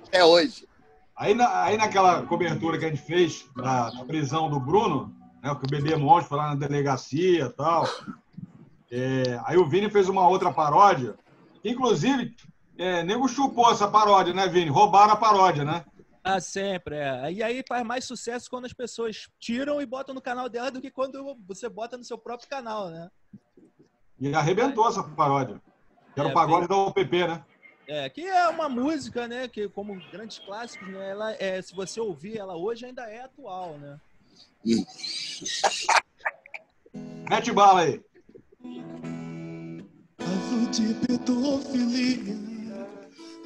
[0.05, 0.67] Até hoje.
[1.17, 5.16] Aí, na- aí naquela cobertura que a gente fez da prisão do Bruno,
[5.47, 7.85] né, que o bebê monstro foi lá na delegacia e tal.
[8.91, 11.15] é, aí o Vini fez uma outra paródia.
[11.65, 12.35] Inclusive,
[12.79, 14.71] é, nego chupou essa paródia, né, Vini?
[14.71, 15.85] Roubaram a paródia, né?
[16.23, 17.33] Ah, sempre, é.
[17.33, 20.81] E aí faz mais sucesso quando as pessoas tiram e botam no canal dela do
[20.81, 23.09] que quando você bota no seu próprio canal, né?
[24.19, 25.63] E arrebentou essa paródia.
[26.15, 27.45] Que era É, o pagode da OPP, né?
[27.87, 29.47] É, que é uma música, né?
[29.47, 31.11] Que como grandes clássicos, né?
[31.11, 34.01] Ela é, se você ouvir ela hoje, ainda é atual, né?
[37.31, 38.01] Mete bala aí.
[40.19, 42.37] Caso de pedofilia,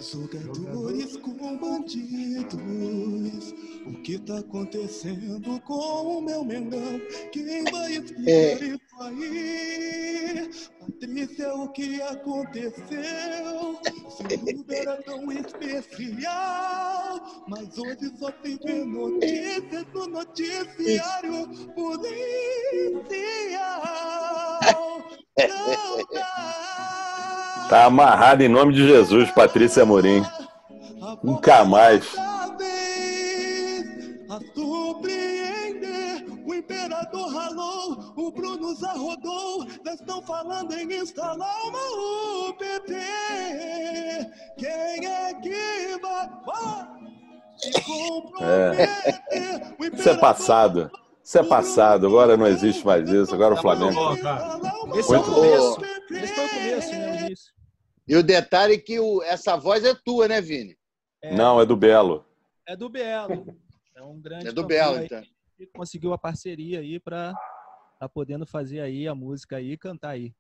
[0.01, 3.55] jogadores com bandidos.
[3.87, 7.01] O que tá acontecendo com o meu Mengão?
[7.33, 10.51] Quem vai explicar isso aí?
[10.79, 13.81] Patrícia, o que aconteceu?
[14.11, 17.00] Seu clube era tão especial,
[17.49, 22.21] mas hoje só se vê notícias no noticiário policial.
[25.39, 27.67] Não dá.
[27.69, 30.23] Tá amarrado em nome de Jesus, Patrícia Amorim.
[31.23, 32.05] Nunca mais.
[34.31, 36.25] a surpreender.
[36.47, 39.67] O imperador ralou, o Bruno já rodou.
[39.85, 42.93] Já estão falando em instalar uma UPP.
[44.57, 47.00] Quem é que vai?
[48.41, 49.95] É.
[49.95, 50.91] Isso é passado.
[51.23, 52.07] Isso é passado.
[52.07, 53.35] Agora não existe mais isso.
[53.35, 53.99] Agora o Flamengo.
[54.97, 55.77] Esse é o começo.
[55.81, 56.17] bom.
[56.17, 57.21] Esse foi o começo, né?
[57.27, 57.53] Início.
[58.09, 60.77] E o detalhe é que o- essa voz é tua, né, Vini?
[61.37, 62.25] Não, é do Belo.
[62.67, 63.55] É do Belo.
[63.95, 65.23] É um grande É do Belo, então.
[65.57, 67.35] que conseguiu a parceria aí para
[68.01, 70.33] tá podendo fazer aí a música aí e cantar aí.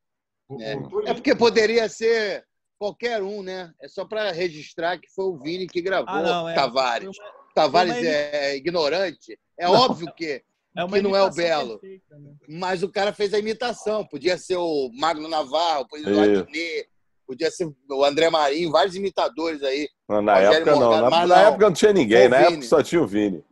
[0.59, 0.73] É.
[1.11, 2.45] É porque poderia ser
[2.81, 3.73] qualquer um, né?
[3.81, 6.55] É só para registrar que foi o Vini que gravou Ah, não, é.
[6.55, 7.15] Tavares.
[7.15, 9.39] Foi Tavares uma é ignorante.
[9.59, 9.75] É Não.
[9.75, 10.43] óbvio que,
[10.75, 11.79] É uma que não é o Belo.
[11.79, 12.33] perfeita, né?
[12.49, 14.07] Mas o cara fez a imitação.
[14.07, 16.41] Podia ser o Magno Navarro, podia ser o.
[16.41, 16.89] Adnet,
[17.27, 19.89] podia ser o André Marinho, vários imitadores aí.
[20.09, 20.81] Não, na Rogério época não.
[20.81, 21.43] Morgado, Na, mas na não.
[21.49, 22.29] época não tinha ninguém.
[22.29, 22.53] Na Vini.
[22.53, 23.45] época só tinha o Vini.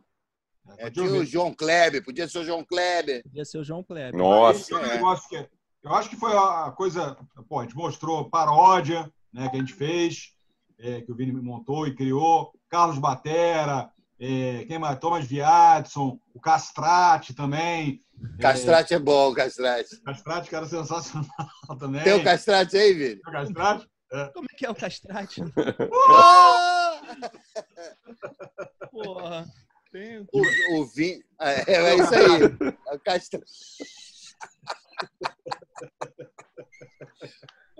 [0.77, 3.21] É, tinha o João Kleber, podia ser o João Kleber.
[3.23, 4.15] Podia ser o João Kleber.
[4.17, 4.59] Nossa.
[4.61, 5.45] Esse é um negócio que
[5.83, 7.17] eu acho que foi a coisa.
[7.49, 10.35] Pô, a gente mostrou paródia, né, que a gente fez,
[10.77, 12.53] é, que o Vini montou e criou.
[12.69, 13.89] Carlos Batera,
[14.19, 14.99] é, quem mais?
[14.99, 18.03] Thomas Viadson, o Castrate também.
[18.39, 19.99] Castrate é bom, Castrate.
[20.01, 21.25] Castrate, cara sensacional
[21.79, 22.03] também.
[22.03, 23.15] Tem o Castrate aí, Vini?
[23.15, 23.89] Tem o Castrate?
[24.11, 24.25] É.
[24.33, 25.39] Como é que é o castrate?
[28.91, 29.45] Porra.
[29.91, 30.25] Tem...
[30.33, 30.41] O,
[30.79, 31.23] o Vini.
[31.39, 32.41] É, é isso aí.
[32.87, 33.45] É o Castrate.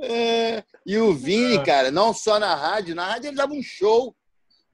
[0.01, 4.15] É, e o Vini, cara, não só na rádio, na rádio ele dava um show,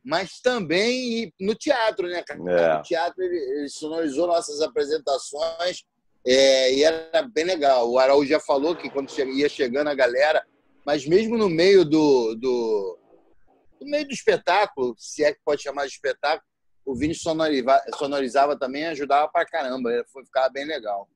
[0.03, 2.39] mas também no teatro, né, cara?
[2.51, 2.77] É.
[2.77, 5.83] No teatro ele, ele sonorizou nossas apresentações
[6.25, 7.89] é, e era bem legal.
[7.89, 10.45] O Araújo já falou que quando ia chegando a galera,
[10.85, 12.99] mas mesmo no meio do, do,
[13.81, 16.45] no meio do espetáculo, se é que pode chamar de espetáculo,
[16.85, 21.09] o Vini sonoriva- sonorizava também, ajudava pra caramba, ele foi ficar bem legal.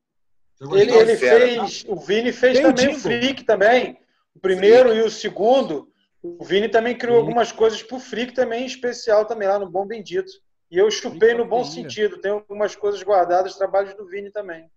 [0.62, 1.40] Ele, ele Fera.
[1.40, 3.02] fez, o Vini fez Tem o também o jingle.
[3.02, 3.98] Freak também.
[4.36, 5.90] O primeiro e o segundo.
[6.22, 9.86] O Vini também criou algumas coisas pro Freak também, em especial também lá no Bom
[9.86, 10.32] Bendito.
[10.70, 12.20] E eu chupei no bom sentido.
[12.20, 14.70] Tem algumas coisas guardadas, trabalhos do Vini também.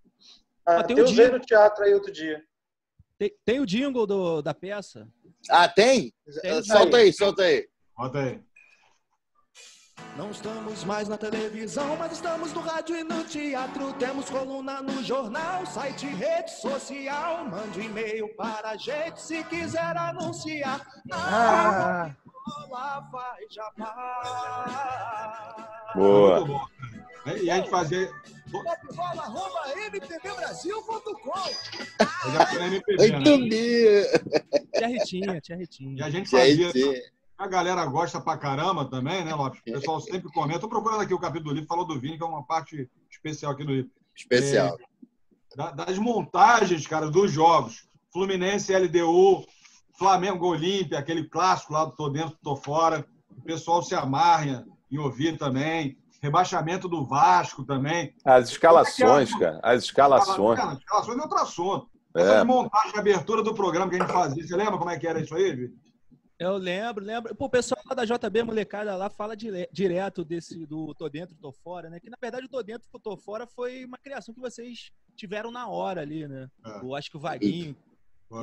[0.64, 1.38] Ah, Até o usei jingle.
[1.38, 2.42] no teatro aí outro dia.
[3.18, 5.08] Tem, tem o jingle do, da peça?
[5.50, 6.14] Ah, tem?
[6.40, 7.68] Tem, solta aí, solta aí.
[7.96, 8.40] Bota aí.
[10.16, 13.92] Não estamos mais na televisão, mas estamos no rádio e no teatro.
[13.94, 17.44] Temos coluna no jornal, site, rede social.
[17.46, 20.86] Mande um e-mail para a gente se quiser anunciar.
[21.10, 22.10] Ah.
[25.94, 26.68] Boa.
[27.40, 27.70] E a gente
[32.66, 33.18] MPB, né?
[33.18, 34.70] Muito bem.
[34.74, 36.00] Tia Ritinha, tia Ritinha.
[36.00, 36.72] E a gente fazia.
[37.38, 39.60] A galera gosta pra caramba também, né, Lopes?
[39.60, 40.60] O pessoal sempre comenta.
[40.60, 43.52] Tô procurando aqui o capítulo do livro, falou do Vini, que é uma parte especial
[43.52, 43.90] aqui do livro.
[44.16, 44.76] Especial.
[44.78, 47.88] É, da- das montagens, cara, dos jogos.
[48.12, 49.44] Fluminense, LDU,
[49.98, 53.04] Flamengo, Olímpia, aquele clássico lá do Tô Dentro, Tô Fora.
[53.36, 55.98] O pessoal se amarra em ouvir também.
[56.20, 58.14] Rebaixamento do Vasco também.
[58.24, 59.58] As escalações, cara.
[59.64, 60.56] As escalações.
[60.60, 61.88] Cara, escalações é outro assunto.
[62.14, 62.20] É.
[62.20, 64.46] Essa montagem de abertura do programa que a gente fazia.
[64.46, 65.76] Você lembra como é que era isso aí, Vitor?
[66.42, 67.34] Eu lembro, lembro.
[67.34, 71.36] Pô, o pessoal lá da JB Molecada lá fala dire- direto desse do Tô Dentro,
[71.36, 72.00] Tô Fora, né?
[72.00, 75.68] Que na verdade o Tô Dentro, Tô Fora foi uma criação que vocês tiveram na
[75.68, 76.48] hora ali, né?
[76.66, 76.78] É.
[76.80, 77.76] Eu acho que o Vaguinho.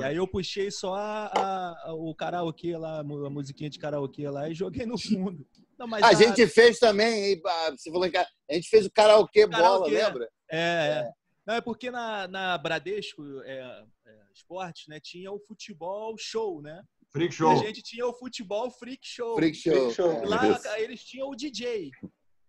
[0.00, 3.78] E aí eu puxei só a- a- o karaokê lá, a mu- a musiquinha de
[3.78, 5.44] karaokê lá e joguei no fundo.
[5.76, 8.08] Não, mas A gente fez também, ah, você falou
[8.48, 9.90] a gente fez o karaokê bola, Karaokê.
[9.90, 10.28] lembra?
[10.48, 11.10] É, é.
[11.44, 16.82] Não, é porque na, na Bradesco é, é, Esportes, né, tinha o futebol show, né?
[17.12, 17.50] Freak E Show.
[17.50, 19.34] a gente tinha o futebol freak show.
[19.36, 19.72] Freak show.
[19.90, 20.22] Freak show.
[20.22, 20.68] E Lá Isso.
[20.78, 21.90] eles tinham o DJ.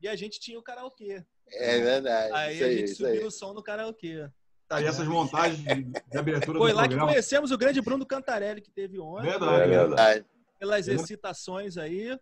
[0.01, 1.23] E a gente tinha o karaokê.
[1.53, 2.33] É verdade.
[2.33, 2.95] Aí isso a aí, gente aí.
[2.95, 4.27] subiu o som no karaokê.
[4.67, 7.11] Tá, e essas montagens de, de abertura Foi do lá que programa.
[7.11, 9.29] conhecemos o grande Bruno Cantarelli que teve ontem.
[9.29, 10.25] Verdade, É verdade.
[10.59, 12.17] pelas excitações aí.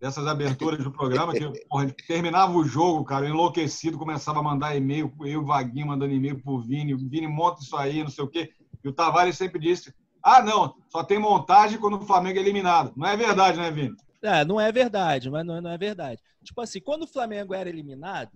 [0.00, 4.42] Dessas aberturas do programa, que porra, a gente terminava o jogo, cara, enlouquecido, começava a
[4.42, 8.02] mandar e-mail, eu e o Vaguinho mandando e-mail pro Vini, o Vini monta isso aí,
[8.02, 8.52] não sei o quê.
[8.82, 12.92] E o Tavares sempre disse: ah, não, só tem montagem quando o Flamengo é eliminado.
[12.96, 13.94] Não é verdade, né, Vini?
[14.22, 16.18] É, não é verdade, mas não, não é verdade.
[16.42, 18.32] Tipo assim, quando o Flamengo era eliminado,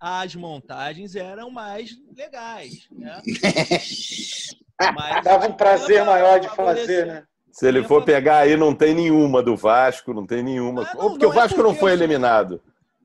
[0.00, 3.22] as montagens eram mais legais, né?
[4.94, 7.24] Mas, Dava um prazer maior de fazer, né?
[7.52, 10.84] Se ele for pegar aí, não tem nenhuma do Vasco, não tem nenhuma.
[10.84, 12.62] Ah, não, Ou porque o Vasco é porque não foi eliminado.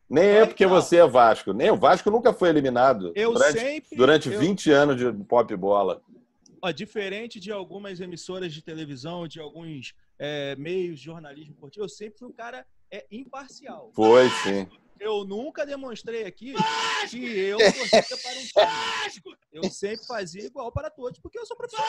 [0.09, 1.51] Nem é porque você é Vasco.
[1.51, 3.11] Nem o Vasco nunca foi eliminado.
[3.13, 4.39] Eu durante, sempre, durante eu...
[4.39, 6.01] 20 anos de pop bola.
[6.65, 11.89] Ó, diferente de algumas emissoras de televisão, de alguns é, meios de jornalismo esportivo, eu
[11.89, 13.91] sempre fui um cara é, imparcial.
[13.93, 14.67] Foi, sim.
[14.99, 16.55] Eu nunca demonstrei aqui
[17.11, 19.37] que eu torcia para um time.
[19.53, 21.87] Eu sempre fazia igual para todos, porque eu sou profissional.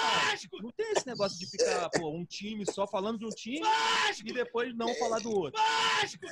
[0.61, 3.67] Não tem esse negócio de ficar, pô, um time só falando de um time
[4.27, 5.59] e depois não falar do outro.
[5.59, 5.95] É?
[5.95, 6.27] Eu acho que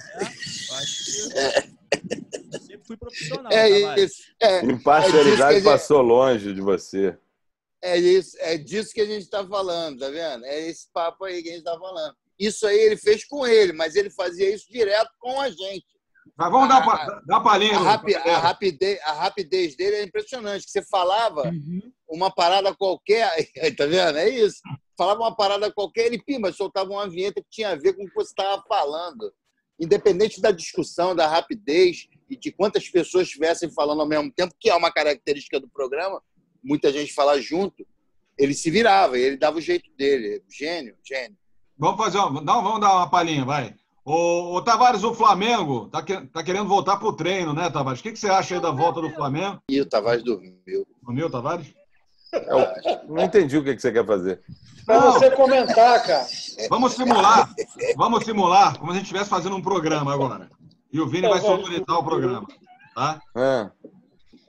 [2.53, 3.51] eu sempre fui profissional.
[3.51, 4.23] É isso.
[4.39, 7.19] É, Imparcialidade é passou longe de você.
[7.85, 10.47] É, isso, é disso que a gente está falando, tá vendo?
[10.47, 12.17] É esse papo aí que a gente está falando.
[12.39, 15.85] Isso aí ele fez com ele, mas ele fazia isso direto com a gente.
[16.35, 17.77] Mas vamos dar, a, dar palhinha.
[17.77, 20.65] A, rapi, a, rapidez, a rapidez dele é impressionante.
[20.65, 21.93] Que você falava uhum.
[22.09, 23.31] uma parada qualquer,
[23.77, 24.17] tá vendo?
[24.17, 24.57] É isso.
[24.97, 28.09] Falava uma parada qualquer, ele pima, soltava uma vinheta que tinha a ver com o
[28.09, 29.31] que você estava falando.
[29.79, 34.71] Independente da discussão, da rapidez e de quantas pessoas estivessem falando ao mesmo tempo, que
[34.71, 36.23] é uma característica do programa,
[36.65, 37.87] muita gente fala junto,
[38.37, 40.43] ele se virava, ele dava o jeito dele.
[40.49, 41.37] Gênio, gênio.
[41.79, 43.75] Vamos fazer uma, não, vamos dar uma palhinha, vai.
[44.05, 48.01] O, o Tavares, o Flamengo tá, que, tá querendo voltar pro treino, né, Tavares?
[48.01, 49.61] O que, que você acha aí da volta do Flamengo?
[49.69, 50.87] E o Tavares dormiu.
[51.03, 51.75] Dormiu, Tavares?
[52.33, 54.41] Eu não entendi o que, que você quer fazer.
[54.85, 56.27] Para você comentar, cara.
[56.69, 57.49] Vamos simular.
[57.97, 60.51] Vamos simular como se a gente estivesse fazendo um programa agora.
[60.93, 62.47] E o Vini vai sonorizar o programa.
[62.95, 63.21] Tá?
[63.37, 63.71] É.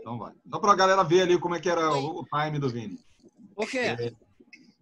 [0.05, 0.33] Então vai.
[0.51, 2.99] Só para a galera ver ali como é que era o, o time do Vini.
[3.55, 4.13] O quê?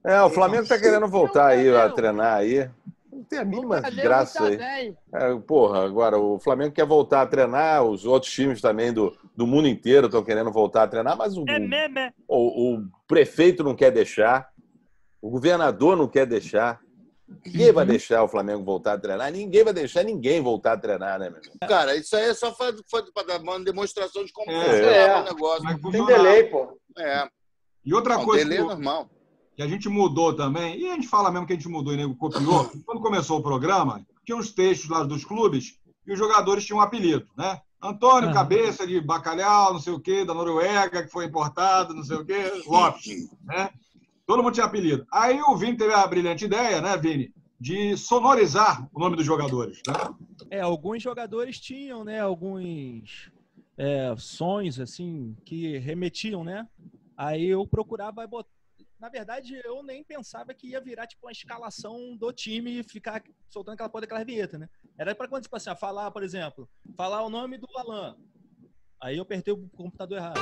[0.03, 2.69] É, o Flamengo tá querendo voltar aí a treinar aí.
[3.09, 4.93] Não tem a mínima graça aí.
[5.13, 9.47] É, porra, agora o Flamengo quer voltar a treinar, os outros times também do, do
[9.47, 13.91] mundo inteiro estão querendo voltar a treinar, mas o, é o, o, prefeito não quer
[13.91, 14.49] deixar,
[15.21, 16.81] o governador não quer deixar.
[17.45, 17.89] Ninguém vai uhum.
[17.89, 21.39] deixar o Flamengo voltar a treinar, ninguém vai deixar ninguém voltar a treinar, né, meu
[21.39, 21.57] irmão?
[21.67, 25.21] Cara, isso aí é só para dar uma demonstração de como é, funciona é.
[25.21, 25.91] o negócio.
[25.91, 26.77] Tem delay, pô.
[26.97, 27.27] É.
[27.85, 28.43] E outra não, coisa.
[28.43, 29.09] Delay é normal
[29.55, 31.97] que a gente mudou também, e a gente fala mesmo que a gente mudou e
[31.97, 32.69] nego copiou.
[32.85, 36.81] Quando começou o programa, tinha uns textos lá dos clubes e os jogadores tinham um
[36.81, 37.61] apelido, né?
[37.81, 38.33] Antônio, uhum.
[38.33, 42.25] cabeça de bacalhau, não sei o quê, da Noruega, que foi importado, não sei o
[42.25, 43.69] quê, Lopes, né?
[44.25, 45.05] Todo mundo tinha apelido.
[45.11, 49.81] Aí o Vini teve a brilhante ideia, né, Vini, de sonorizar o nome dos jogadores,
[49.87, 49.93] né?
[50.49, 53.31] É, alguns jogadores tinham, né, alguns
[53.77, 56.67] é, sons, assim, que remetiam, né?
[57.17, 58.49] Aí eu procurava botar
[59.03, 63.21] na verdade, eu nem pensava que ia virar, tipo, uma escalação do time e ficar
[63.49, 64.69] soltando aquela porra daquela vinheta, né?
[64.97, 68.15] Era para quando, tipo assim, falar, por exemplo, falar o nome do Alan.
[69.01, 70.39] Aí eu apertei o computador errado.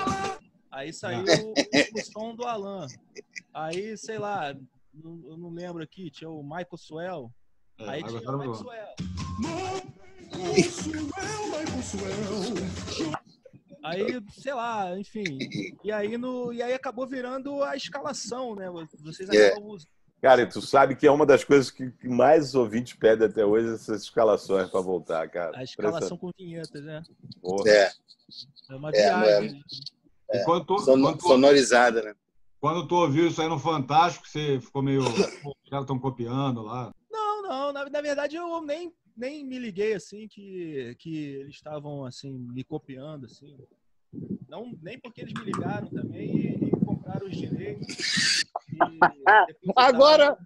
[0.72, 2.88] Aí saiu o, o som do Alan.
[3.54, 4.56] Aí, sei lá,
[4.94, 7.32] não, eu não lembro aqui, tinha o Michael Swell.
[7.78, 8.96] É, aí tinha o Michael Swell.
[11.52, 13.12] Michael Swell.
[13.84, 15.40] Aí, sei lá, enfim.
[15.84, 18.70] E aí, no, e aí acabou virando a escalação, né?
[19.02, 19.50] Vocês é.
[19.50, 19.78] acabam
[20.22, 23.74] Cara, tu sabe que é uma das coisas que mais os ouvintes pedem até hoje,
[23.74, 25.58] essas escalações para voltar, cara.
[25.58, 27.02] A escalação com vinhetas, né?
[27.42, 27.68] Porra.
[27.72, 27.92] É.
[28.70, 29.60] É uma é, viagem.
[29.60, 30.01] É,
[30.34, 30.44] é.
[30.44, 32.16] Quando tu, quando tu, sonorizada, né?
[32.60, 35.02] Quando tu ouviu isso aí no Fantástico, você ficou meio.
[35.02, 36.92] Os caras estão copiando lá.
[37.12, 37.74] Não, não.
[37.74, 42.64] Na, na verdade, eu nem nem me liguei assim que, que eles estavam assim me
[42.64, 43.58] copiando assim.
[44.48, 48.41] Não, nem porque eles me ligaram também e, e compraram os direitos.
[49.76, 50.38] Agora,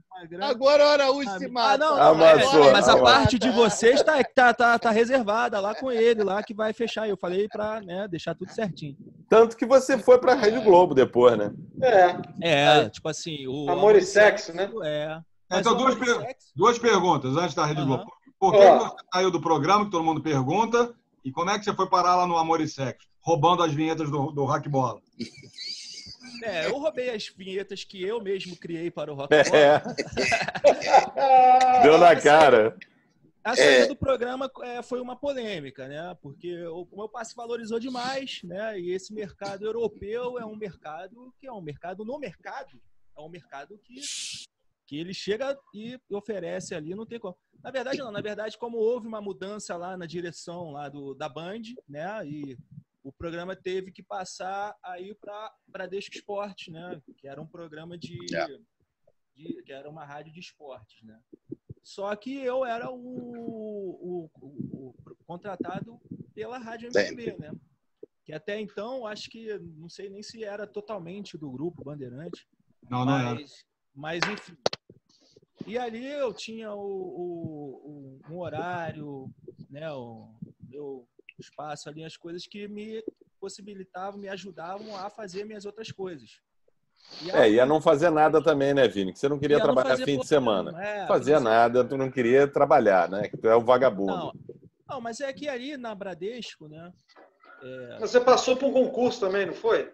[0.41, 1.73] agora a Araújo se mata.
[1.73, 5.75] Ah, não, não é, mas a parte de vocês tá, tá, tá, tá reservada lá
[5.75, 7.07] com ele, lá que vai fechar.
[7.07, 8.95] Eu falei para né, deixar tudo certinho.
[9.29, 11.53] Tanto que você foi para a Rede Globo depois, né?
[11.81, 12.15] É.
[12.41, 13.47] É, tipo assim.
[13.47, 14.69] O Amor, e Sexo, né?
[14.83, 15.19] É.
[15.51, 17.87] Então, duas, per duas perguntas antes da Rede uhum.
[17.87, 18.11] Globo.
[18.39, 18.77] Por que, é.
[18.77, 20.93] você saiu do programa, que todo mundo pergunta?
[21.23, 23.07] E como é que você foi parar lá no Amor e Sexo?
[23.21, 25.01] Roubando as vinhetas do, do Hack Bola.
[26.43, 29.81] É, eu roubei as vinhetas que eu mesmo criei para o Rock é.
[31.83, 32.77] Deu na cara.
[33.43, 33.87] A saída é.
[33.87, 36.17] do programa é, foi uma polêmica, né?
[36.19, 38.79] Porque o, meu passe valorizou demais, né?
[38.79, 42.81] E esse mercado europeu é um mercado que é um mercado no mercado,
[43.15, 44.01] é um mercado que
[44.87, 47.35] que ele chega e oferece ali, não tem como.
[47.63, 48.11] Na verdade, não.
[48.11, 52.25] Na verdade, como houve uma mudança lá na direção lá do, da Band, né?
[52.25, 52.57] E
[53.05, 56.99] o programa teve que passar aí para Bradesco Esporte, né?
[57.17, 58.47] Que era um programa de, É.
[59.35, 61.21] de- que era uma rádio de esportes, né?
[61.83, 66.01] Só que eu era o, o- o- o contratado
[66.33, 67.51] pela rádio MPB, né?
[68.23, 72.47] Que até então, acho que não sei nem se era totalmente do grupo Bandeirante.
[72.89, 73.35] Não, não era.
[73.35, 74.57] mas, mas enfim.
[75.67, 79.29] E ali eu tinha o, o- o- um horário,
[79.69, 80.33] né, o
[80.67, 81.07] meu
[81.41, 83.03] espaço ali, as coisas que me
[83.39, 86.29] possibilitavam, me ajudavam a fazer minhas outras coisas.
[87.21, 89.13] E É, ia não fazer nada também, né, Vini?
[89.13, 90.71] Que você não queria Ia não trabalhar fim de semana.
[90.71, 93.27] nenhuma, é, Fazia nada, tu não queria trabalhar, né?
[93.27, 94.15] Que tu é o vagabundo.
[94.15, 94.33] Não,
[94.89, 96.91] não, mas é que ali na Bradesco, né?
[97.61, 99.91] é, Você passou por um concurso também, não foi?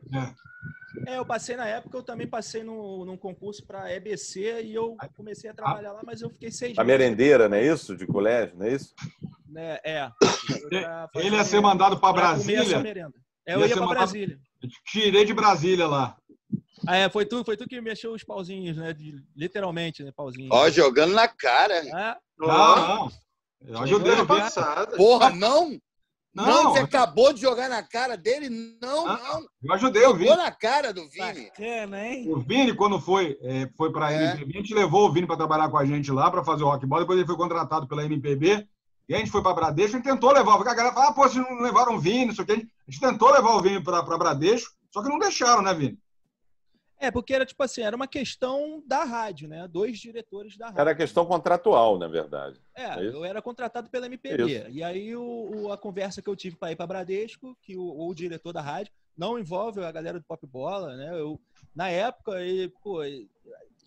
[1.07, 4.95] É, eu passei na época, eu também passei no, num concurso para EBC e eu
[5.15, 7.95] comecei a trabalhar lá, mas eu fiquei seis A merendeira, não é isso?
[7.95, 8.93] De colégio, não é isso?
[9.51, 9.77] Né?
[9.83, 10.09] É.
[11.15, 12.81] Ele ia ser mandado para Brasília.
[13.45, 14.39] É, eu Ia ia para mandado- Brasília.
[14.85, 16.15] Tirei de Brasília lá.
[16.87, 18.93] Ah, é, foi tu, foi tu que mexeu os pauzinhos, né?
[18.93, 20.11] de- literalmente, né?
[20.15, 20.49] Pauzinhos.
[20.51, 21.75] Ó, jogando na cara.
[21.75, 22.15] É.
[22.39, 23.11] Não, não.
[23.63, 24.15] Eu ajudei.
[24.15, 24.25] Vi.
[24.25, 24.87] passar.
[24.87, 25.77] Porra, não?
[26.33, 26.45] Não.
[26.45, 28.49] Não, você acabou de jogar na cara dele?
[28.81, 29.45] Não, não.
[29.63, 30.23] Eu ajudei, eu vi.
[30.25, 31.45] Jogou na cara do Vini.
[31.49, 32.25] Bacana, hein?
[32.31, 35.35] O Vini, quando foi, é, foi para a MPB, a gente levou o Vini para
[35.35, 37.01] trabalhar com a gente lá, para fazer o rock ball.
[37.01, 38.65] Depois ele foi contratado pela MPB.
[39.11, 40.55] E a gente foi para Bradesco e tentou levar.
[40.55, 42.53] Porque a galera fala, ah, pô, vocês não levaram o Vini, isso aqui.
[42.53, 42.55] A
[42.91, 45.99] gente tentou levar o Vini para Bradesco, só que não deixaram, né, Vini?
[46.97, 49.67] É, porque era tipo assim, era uma questão da rádio, né?
[49.67, 50.79] Dois diretores da rádio.
[50.79, 52.57] Era questão contratual, na verdade.
[52.73, 54.43] É, É eu era contratado pela MPB.
[54.45, 54.69] Isso.
[54.69, 55.23] E aí o,
[55.65, 58.61] o- a conversa que eu tive para ir para Bradesco, que o, o diretor da
[58.61, 61.19] rádio não envolve a galera do Pop Bola, né?
[61.19, 61.37] Eu,
[61.75, 63.03] na época, e, pô,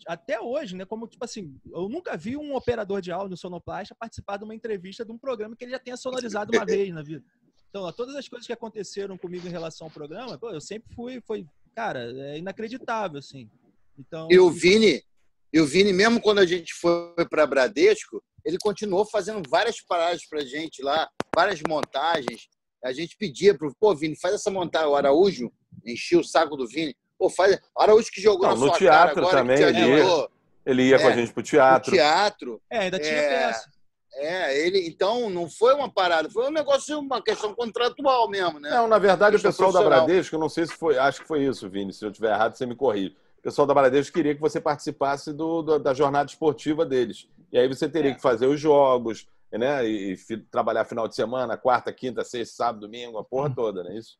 [0.07, 0.85] até hoje, né?
[0.85, 5.05] Como tipo assim, eu nunca vi um operador de áudio sonoplasta participar de uma entrevista
[5.05, 7.23] de um programa que ele já tenha sonorizado uma vez na vida.
[7.69, 10.93] Então, ó, todas as coisas que aconteceram comigo em relação ao programa, pô, eu sempre
[10.95, 13.49] fui, foi, cara, é inacreditável, assim.
[13.97, 15.03] Então, E o Vini,
[15.51, 20.25] e o Vini, mesmo quando a gente foi para Bradesco, ele continuou fazendo várias paradas
[20.27, 22.47] pra gente lá, várias montagens.
[22.83, 24.87] A gente pedia pro, pô, Vini, faz essa montagem.
[24.87, 25.51] O Araújo
[25.85, 26.95] enchia o saco do Vini.
[27.17, 27.59] Pô, faz.
[27.77, 30.27] Araújo que jogou Não, na no sua teatro agora, também, ele ia,
[30.65, 31.91] ele ia com a É, gente pro teatro.
[31.91, 32.61] No teatro.
[32.69, 33.69] É, ainda tinha É, peça.
[34.17, 38.69] É, ele, então não foi uma parada, foi um negócio, uma questão contratual mesmo, né?
[38.69, 39.83] Não, na verdade, o pessoal da.
[39.83, 41.91] Bradesco, eu não sei se foi, acho que foi isso, Vini.
[41.91, 43.15] Se eu estiver errado, você me corrige.
[43.37, 47.27] O pessoal da Bradesco queria que você participasse do, do- da jornada esportiva deles.
[47.51, 49.85] E aí você teria que fazer os jogos, né?
[49.85, 53.91] E, e trabalhar final de semana, quarta, quinta, sexta, sábado, domingo, a porra toda, não
[53.91, 54.17] é isso?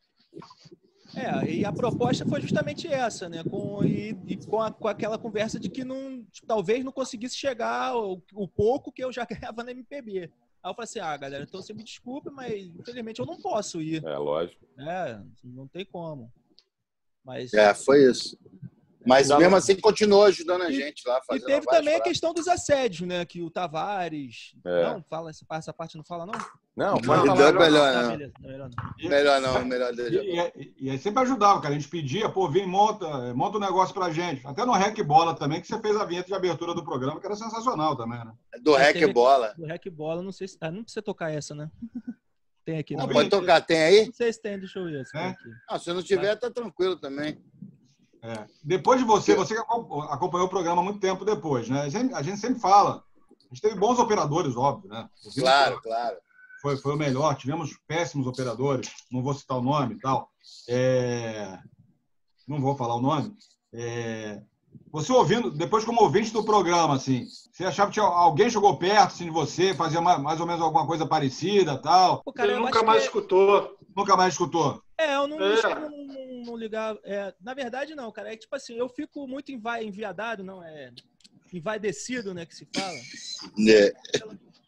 [1.15, 3.43] É, e a proposta foi justamente essa, né?
[3.43, 7.95] Com, e, e com, a- com aquela conversa de que não, talvez não conseguisse chegar
[7.95, 10.23] o, o pouco que eu já ganhava na MPB.
[10.63, 13.81] Aí eu falei assim, ah, galera, então você me desculpe, mas infelizmente eu não posso
[13.81, 14.03] ir.
[14.05, 14.65] É, lógico.
[14.77, 16.31] É, não tem como.
[17.23, 18.37] Mas, É, foi isso.
[19.05, 22.47] Mas mesmo assim continuou ajudando a E- gente lá, E teve também a questão dos
[22.47, 23.23] assédios, né?
[23.25, 24.53] Que o Tavares.
[24.65, 24.83] É.
[24.85, 26.33] Não, fala essa, essa parte, não fala, não?
[26.75, 28.09] Não, Não, fala, melhor, melhor, Tá, não.
[28.11, 29.09] beleza, melhor não.
[29.09, 31.73] Melhor não, melhor E, e, e aí sempre ajudava, cara.
[31.73, 34.45] A gente pedia, pô, vem, monta, monta um negócio pra gente.
[34.45, 37.25] Até no Rec Bola também, que você fez a vinheta de abertura do programa, que
[37.25, 38.33] era sensacional também, né?
[38.61, 39.53] Do É, Rec teve- Bola.
[39.57, 40.57] Do Rec Bola, não sei se.
[40.59, 41.69] Ah, não precisa tocar essa, né?
[42.65, 43.13] Tem aqui, Não, não.
[43.13, 44.05] pode tocar, tem aí?
[44.07, 45.05] Não sei se tem, deixa eu ver.
[45.05, 45.27] se É?
[45.27, 45.49] aqui.
[45.69, 47.37] Ah, se não tiver, tá tranquilo também.
[48.27, 48.45] É.
[48.63, 49.55] Depois de você, você
[50.09, 51.81] acompanhou o programa muito tempo depois, né?
[51.81, 53.03] A gente, a gente sempre fala.
[53.29, 55.07] A gente teve bons operadores, óbvio, né?
[55.37, 56.17] Claro, claro.
[56.61, 57.35] Foi, foi o melhor.
[57.35, 60.29] Tivemos péssimos operadores, não vou citar o nome e tal.
[60.67, 61.59] É,
[62.47, 63.33] Não vou falar o nome.
[63.73, 64.41] É,
[64.91, 69.25] Você ouvindo, depois como ouvinte do programa, assim, você achava que alguém chegou perto assim,
[69.25, 72.23] de você, fazia mais, mais ou menos alguma coisa parecida tal?
[72.23, 73.75] Pô, cara, Ele eu nunca mais que- escutou.
[73.95, 74.81] Nunca mais escutou?
[74.97, 75.61] É, eu não, É.
[75.61, 75.89] não, não,
[76.45, 76.99] não ligava.
[77.03, 78.29] É, na verdade, não, cara.
[78.31, 80.93] É que, tipo assim, eu fico muito enviadado, não é?
[81.51, 82.45] Envaidecido, né?
[82.45, 82.97] Que se fala.
[83.69, 83.93] É.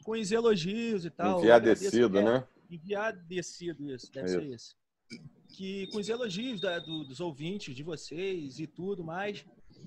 [0.03, 1.39] Com os elogios e tal.
[1.39, 2.47] Enviadecido, né?
[2.69, 4.75] É, enviadecido, isso, deve É ser isso.
[5.49, 9.45] Que com os elogios da- do- dos ouvintes, de vocês e tudo mais,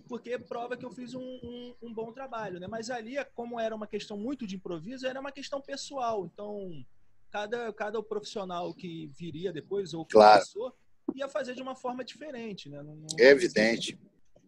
[0.08, 2.66] porque prova que eu fiz um, um- um bom trabalho, né?
[2.66, 6.26] Mas ali, como era uma questão muito de improviso, era uma questão pessoal.
[6.26, 6.84] Então,
[7.30, 10.40] cada, cada profissional que viria depois, ou que Claro.
[10.40, 10.74] passou,
[11.14, 12.78] ia fazer de uma forma diferente, né?
[12.82, 13.98] Não- não- É evidente.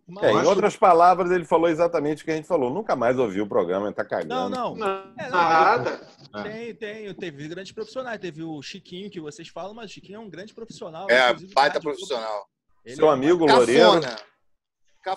[0.07, 2.71] Mas- É, em outras palavras, ele falou exatamente o que a gente falou.
[2.73, 4.29] Nunca mais ouviu o programa, ele tá cagando.
[4.51, 4.87] Não, não.
[5.17, 6.09] É, não, nada.
[6.43, 7.15] Tem, tem.
[7.15, 8.19] Teve grandes profissionais.
[8.21, 11.09] Teve o Chiquinho, que vocês falam, mas o Chiquinho é um grande profissional.
[11.09, 12.47] É, baita profissional.
[12.85, 14.01] Ele Seu é- amigo Loureiro.
[14.01, 14.17] Cafona.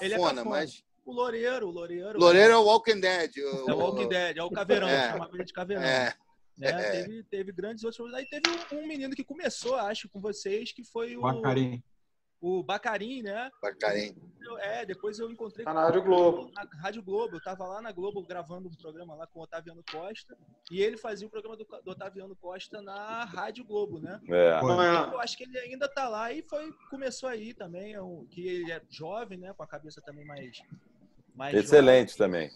[0.02, 0.44] Ele é Cafona, cafona.
[0.50, 0.84] mas.
[1.04, 2.20] o Loureiro, o Loureiro.
[2.20, 3.32] Loureiro é o Walking Dead.
[3.38, 5.12] É o Walking Dead, é o Caveirão, É.
[5.12, 5.84] chamava ele de Caveirão.
[5.84, 6.14] É.
[6.58, 6.70] Né?
[6.70, 6.92] É.
[7.04, 8.14] Teve, teve grandes outros.
[8.14, 8.44] Aí teve
[8.74, 11.22] um, um menino que começou, acho, com vocês, que foi o.
[11.22, 11.84] Bacarim.
[12.42, 13.50] O Bacarim, né?
[13.62, 14.16] Bacarim.
[14.42, 16.52] Eu- é, depois eu encontrei Tá na Rádio Globo.
[16.54, 17.38] Na Rádio Globo.
[17.38, 20.38] Eu tava lá na Globo gravando um programa lá com o Otaviano Costa.
[20.70, 24.22] E ele fazia o programa do, do Otaviano Costa na Rádio Globo, né?
[24.30, 24.60] É.
[24.62, 28.00] Eu acho que ele ainda tá lá e foi, começou aí também, é
[28.30, 29.52] que ele é jovem, né?
[29.54, 30.62] Com a cabeça também mais.
[31.34, 32.52] mais Excelente também.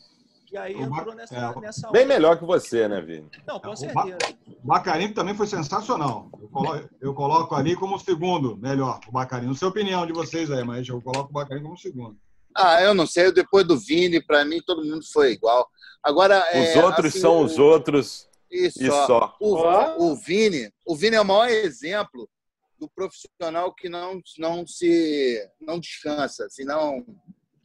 [0.52, 2.14] E aí O entrou nessa, é, nessa Bem onda.
[2.14, 3.30] melhor que você, né, Vini?
[3.47, 4.18] Não, com Ba- certeza.
[4.64, 6.30] O Bacarim também foi sensacional.
[6.41, 9.45] Eu coloco, eu coloco ali como segundo, melhor, o Bacarim.
[9.47, 12.18] Não sei a opinião de vocês aí, mas eu coloco o Bacarim como segundo.
[12.56, 13.32] Ah, eu não sei.
[13.32, 15.70] Depois do Vini, pra mim, todo mundo foi igual.
[16.02, 19.06] Agora, Os é, outros assim, são o- os outros E e só.
[19.06, 19.38] só.
[19.39, 22.28] O, o Vini, o Vini é o maior exemplo
[22.80, 27.06] do profissional que não, não se não descansa, assim, não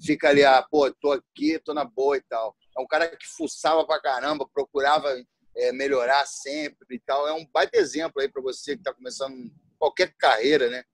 [0.00, 2.54] fica ali, ah, pô, tô aqui, tô na boa e tal.
[2.76, 5.08] É um cara que fuçava pra caramba, procurava
[5.56, 7.26] é, melhorar sempre e tal.
[7.28, 10.84] É um baita exemplo aí para você que tá começando qualquer carreira, né?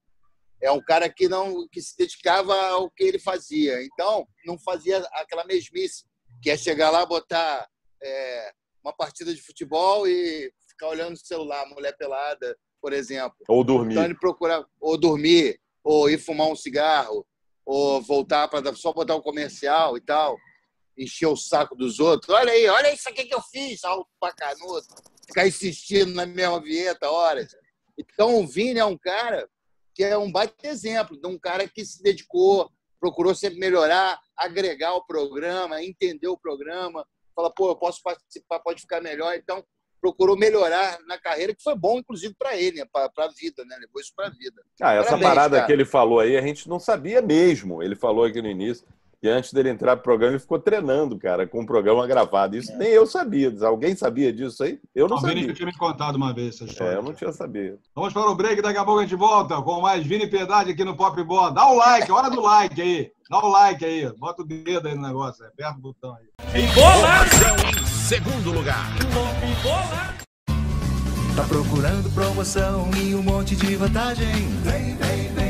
[0.62, 3.83] É um cara que não que se dedicava ao que ele fazia.
[3.83, 6.05] Então, não fazia aquela mesmice,
[6.43, 7.66] que é chegar lá, botar
[8.03, 8.53] é,
[8.85, 13.39] uma partida de futebol e ficar olhando o celular, mulher pelada, por exemplo.
[13.49, 13.93] Ou dormir.
[13.93, 17.26] Então ele procurava ou dormir, ou ir fumar um cigarro,
[17.64, 20.37] ou voltar para só botar um comercial e tal,
[21.01, 22.34] encher o saco dos outros.
[22.34, 24.86] Olha aí, olha isso aqui que eu fiz, alto pra canudo.
[25.26, 27.57] Ficar insistindo na mesma vinheta horas.
[27.98, 29.48] Então o Vini é um cara
[29.94, 32.70] que é um baita exemplo de um cara que se dedicou,
[33.01, 38.82] procurou sempre melhorar, agregar o programa, entender o programa, fala, pô, eu posso participar, pode
[38.82, 39.34] ficar melhor.
[39.34, 39.64] Então,
[40.01, 42.86] procurou melhorar na carreira, que foi bom, inclusive, para ele, né?
[42.90, 43.76] para a vida, né?
[43.80, 44.62] Levou isso para a vida.
[44.80, 45.66] Ah, essa Parabéns, parada cara.
[45.66, 47.82] que ele falou aí, a gente não sabia mesmo.
[47.82, 48.86] Ele falou aqui no início.
[49.23, 52.57] E antes dele entrar pro programa, ele ficou treinando, cara, com o programa gravado.
[52.57, 53.55] Isso nem eu sabia.
[53.62, 54.81] Alguém sabia disso aí?
[54.95, 55.49] Eu não o Vini sabia.
[55.49, 56.95] já tinha me contado uma vez essa história.
[56.95, 57.79] É, eu não tinha sabido.
[57.95, 60.85] Vamos para o break, daqui a pouco a gente volta com mais Vini Piedade aqui
[60.85, 61.53] no Pop Bola.
[61.53, 63.11] Dá o like, hora do like aí.
[63.29, 64.11] Dá o like aí.
[64.18, 66.64] Bota o dedo aí no negócio, aperta o botão aí.
[66.64, 68.89] Informação em segundo lugar.
[71.37, 74.33] Tá procurando promoção e um monte de vantagem?
[74.62, 75.49] Vem, vem, vem,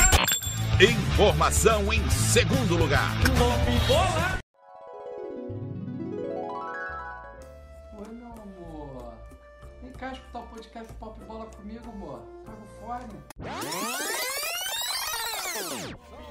[0.81, 3.11] Informação em segundo lugar.
[7.99, 9.13] Oi, meu amor.
[9.83, 12.21] Vem cá escutar o podcast Pop Bola comigo, amor.
[12.43, 13.13] Pega o fone.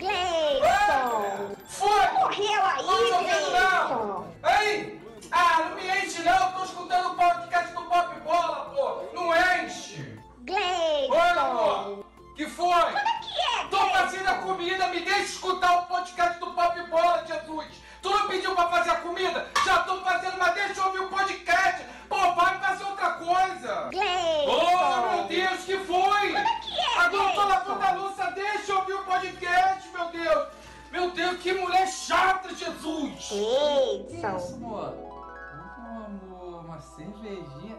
[0.01, 1.55] Gleison!
[1.69, 2.11] Foi!
[2.15, 3.53] Morreu aí, Gleison!
[3.53, 4.35] não!
[4.63, 5.01] Ei!
[5.31, 9.15] Ah, não me enche não, eu tô escutando o podcast do Pop Bola, pô!
[9.15, 9.33] Não
[9.63, 10.19] enche!
[10.45, 11.13] Gleison!
[11.13, 12.10] Oi, amor!
[12.41, 12.73] Que foi?
[12.73, 16.83] Como é que é, Tô fazendo a comida, me deixa escutar o podcast do Pop
[16.85, 17.67] Bola, Jesus!
[18.01, 19.47] Tu não pediu pra fazer a comida?
[19.63, 21.85] Já tô fazendo, mas deixa eu ouvir o podcast!
[22.09, 23.91] Pô, vai fazer outra coisa!
[23.91, 24.47] Gleison!
[24.47, 26.29] Oh, meu Deus, que foi?
[26.33, 27.49] Como é que é, Agora eu tô Gleison?
[27.49, 30.49] lavando a louça, deixa eu ouvir o podcast, meu Deus!
[30.91, 33.29] Meu Deus, que mulher chata, Jesus!
[33.29, 34.55] Que isso, Gleison!
[34.55, 34.95] amor?
[35.77, 37.77] Meu amor, uma cervejinha.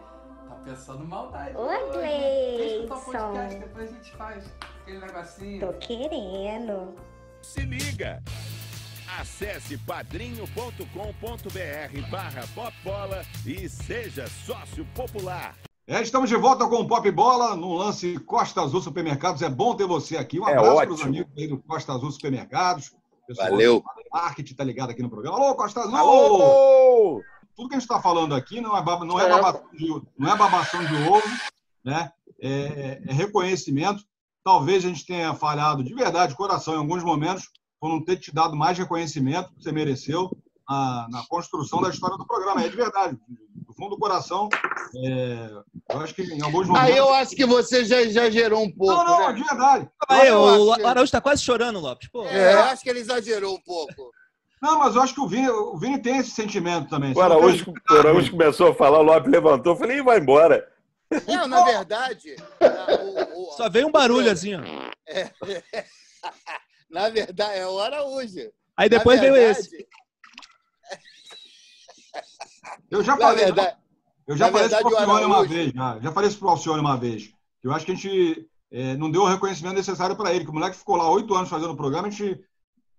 [0.64, 1.56] Pensando maldade.
[1.56, 2.56] Ô, hoje, né?
[2.56, 3.28] Vem escutar o Gleison.
[3.28, 4.44] podcast, depois a gente faz
[4.82, 5.60] aquele negocinho.
[5.60, 6.94] Tô querendo.
[7.42, 8.22] Se liga!
[9.20, 15.54] Acesse padrinho.com.br barra popbola e seja sócio popular.
[15.86, 19.42] É, estamos de volta com o Pop Bola no lance Costa Azul Supermercados.
[19.42, 20.38] É bom ter você aqui.
[20.40, 22.94] Um É abraço para os amigos aí do Costa Azul Supermercados.
[23.26, 23.82] Pessoal Valeu.
[24.12, 25.36] Marketing tá ligado aqui no programa.
[25.36, 25.96] Alô, Costa Azul!
[25.96, 27.20] Alô!
[27.56, 30.32] Tudo que a gente está falando aqui não é, baba- não, é babação de, não
[30.32, 31.28] é babação de ovo,
[31.84, 32.10] né?
[32.40, 34.02] É, é reconhecimento.
[34.44, 37.48] Talvez a gente tenha falhado de verdade, de coração, em alguns momentos,
[37.80, 40.30] por não ter te dado mais reconhecimento que você mereceu
[40.68, 42.64] na, na construção da história do programa.
[42.64, 43.16] É de verdade,
[43.54, 44.48] do fundo do coração.
[44.96, 45.50] é,
[45.90, 46.88] eu acho que em alguns momentos.
[46.90, 48.94] Aí eu acho que você já exagerou um pouco.
[48.94, 49.32] Não, não, né?
[49.34, 49.90] de verdade.
[50.08, 52.08] Aí, eu o Araújo tá quase chorando, Lopes.
[52.10, 54.10] Pô, É, eu acho que ele exagerou um pouco.
[54.62, 57.12] Não, mas eu acho que o Vini, o Vini tem esse sentimento também.
[57.14, 60.70] O Araújo, o Araújo começou a falar, o Lopes levantou, eu falei, "Ih, vai embora.
[61.26, 62.36] Não, na verdade.
[63.36, 64.60] o- o- Só veio um barulho assim, ó.
[65.08, 65.30] é,
[66.88, 68.50] na verdade, é o Araújo.
[68.76, 69.86] Aí depois Na veio verdade- esse.
[72.90, 73.44] Eu já falei.
[73.46, 73.76] verdade,
[74.26, 76.48] Eu já falei isso verdade, pro o Alcione uma vez, já, já falei isso pro
[76.48, 77.26] Alcione uma vez.
[77.60, 80.50] que Eu acho que a gente é, não deu o reconhecimento necessário para ele, que
[80.50, 82.40] o moleque ficou lá oito anos fazendo o programa, a gente,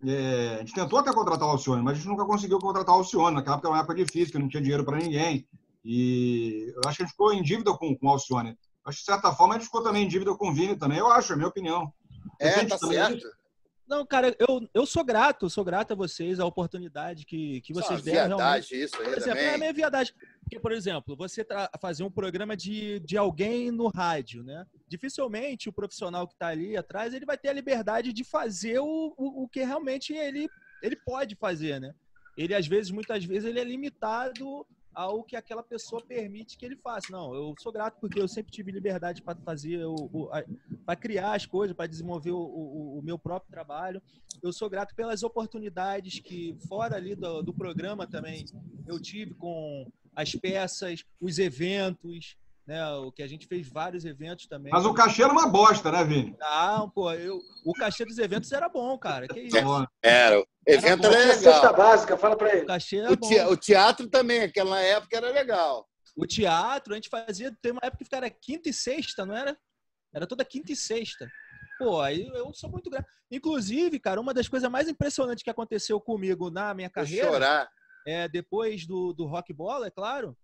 [0.06, 3.00] é, a gente tentou até contratar o Alcione, mas a gente nunca conseguiu contratar o
[3.00, 3.36] Alcione.
[3.36, 5.48] Naquela época era uma época difícil, que não tinha dinheiro para ninguém.
[5.84, 8.58] E eu acho que a gente ficou em dívida com, com o Alcione.
[8.86, 10.98] Acho que, de certa forma, a gente ficou também em dívida com o Vini também.
[10.98, 11.92] Eu acho, é a minha opinião.
[12.40, 13.26] É, tá também certo.
[13.88, 17.76] Não, cara, eu, eu sou grato, sou grato a vocês, a oportunidade que, que é
[17.76, 18.38] vocês uma deram.
[18.38, 18.84] viadagem realmente.
[18.84, 19.54] isso aí Por exemplo, também.
[19.54, 20.14] é meio viadagem.
[20.42, 21.46] Porque, por exemplo, você
[21.80, 24.66] fazer um programa de, de alguém no rádio, né?
[24.88, 29.14] Dificilmente o profissional que está ali atrás ele vai ter a liberdade de fazer o,
[29.18, 30.50] o, o que realmente ele,
[30.82, 31.94] ele pode fazer, né?
[32.38, 36.76] Ele, às vezes, muitas vezes, ele é limitado ao que aquela pessoa permite que ele
[36.76, 37.08] faça.
[37.12, 39.80] Não, eu sou grato porque eu sempre tive liberdade para fazer,
[40.86, 44.02] para criar as coisas, para desenvolver o, o, o meu próprio trabalho.
[44.42, 48.46] Eu sou grato pelas oportunidades que, fora ali do, do programa também,
[48.88, 52.86] eu tive com as peças, os eventos, né?
[52.96, 54.72] O que a gente fez vários eventos também.
[54.72, 56.36] Mas o cachê era uma bosta, né, Vini?
[56.40, 59.28] Não, pô, eu, o cachê dos eventos era bom, cara.
[59.28, 59.58] Que isso?
[60.02, 60.40] Era.
[60.40, 61.08] O evento bom.
[61.10, 61.76] era Tinha cesta legal.
[61.76, 62.64] básica, fala pra ele.
[62.64, 63.28] O cachê era O, bom.
[63.52, 65.88] o teatro também, aquela época era legal.
[66.16, 67.52] O teatro, a gente fazia.
[67.62, 69.58] Tem uma época que era quinta e sexta, não era?
[70.14, 71.28] Era toda quinta e sexta.
[71.80, 73.08] Pô, aí eu sou muito grato.
[73.32, 77.70] Inclusive, cara, uma das coisas mais impressionantes que aconteceu comigo na minha Vou carreira, chorar.
[78.08, 80.38] é, depois do, do Rock Bola, é claro,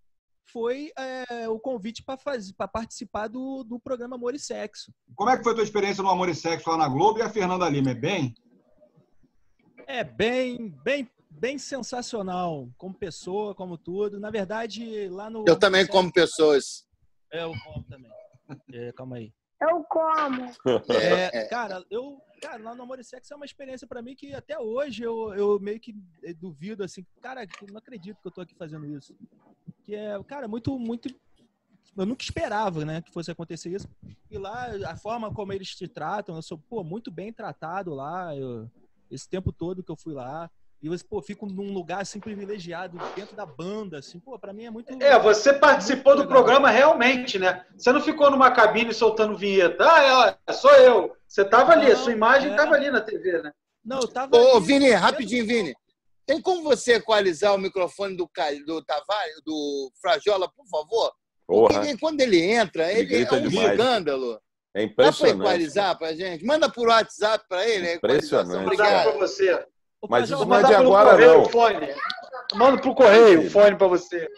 [0.52, 4.94] foi é, o convite para participar do, do programa Amor e Sexo.
[5.16, 7.22] Como é que foi a tua experiência no Amor e Sexo lá na Globo e
[7.22, 7.92] a Fernanda Lima?
[7.92, 8.34] É bem?
[9.88, 14.20] É bem, bem, bem sensacional, como pessoa, como tudo.
[14.20, 15.46] Na verdade, lá no.
[15.48, 16.86] Eu também como pessoas.
[17.32, 18.12] É, eu como também.
[18.74, 19.34] É, calma aí.
[19.62, 20.52] Eu como.
[20.90, 24.34] É, cara, eu, cara, lá no Amor e Sexo é uma experiência pra mim que
[24.34, 25.94] até hoje eu, eu meio que
[26.24, 29.16] eh, duvido, assim, cara, não acredito que eu tô aqui fazendo isso.
[29.84, 31.08] Que é, cara, muito, muito.
[31.96, 33.88] Eu nunca esperava, né, que fosse acontecer isso.
[34.32, 38.36] E lá, a forma como eles te tratam, eu sou, pô, muito bem tratado lá,
[38.36, 38.70] eu-
[39.12, 40.50] esse tempo todo que eu fui lá.
[40.82, 44.66] E eu, pô, fico num lugar, assim, privilegiado, dentro da banda, assim, pô, pra mim
[44.66, 44.92] é muito.
[45.04, 46.36] É, você participou do legal.
[46.36, 47.66] programa realmente, né?
[47.78, 49.84] Você não ficou numa cabine soltando vinheta.
[49.84, 51.16] Ah, é, sou eu.
[51.28, 52.56] Você tava ali, a sua imagem é.
[52.56, 53.52] tava ali na TV, né?
[53.84, 54.36] Não, eu tava.
[54.38, 55.76] Ô, ali, Vini, rapidinho, Vini.
[56.26, 58.30] Tem como você equalizar o microfone do,
[58.66, 61.12] do Tavares, do Frajola, por favor?
[61.46, 61.74] Porra.
[61.74, 63.72] Porque quando ele entra, Ele ele, é um demais.
[63.72, 64.40] escândalo.
[64.74, 65.40] É Dá pra impressionante.
[65.40, 66.46] equalizar pra gente?
[66.46, 67.88] Manda por WhatsApp pra ele.
[67.94, 68.42] equalização.
[68.42, 68.66] Impressionante.
[68.66, 69.18] Obrigado.
[69.18, 69.66] você.
[70.08, 71.42] Mas isso não é de agora, correio não.
[71.42, 71.88] o fone.
[72.56, 74.30] Manda pro correio o fone pra você.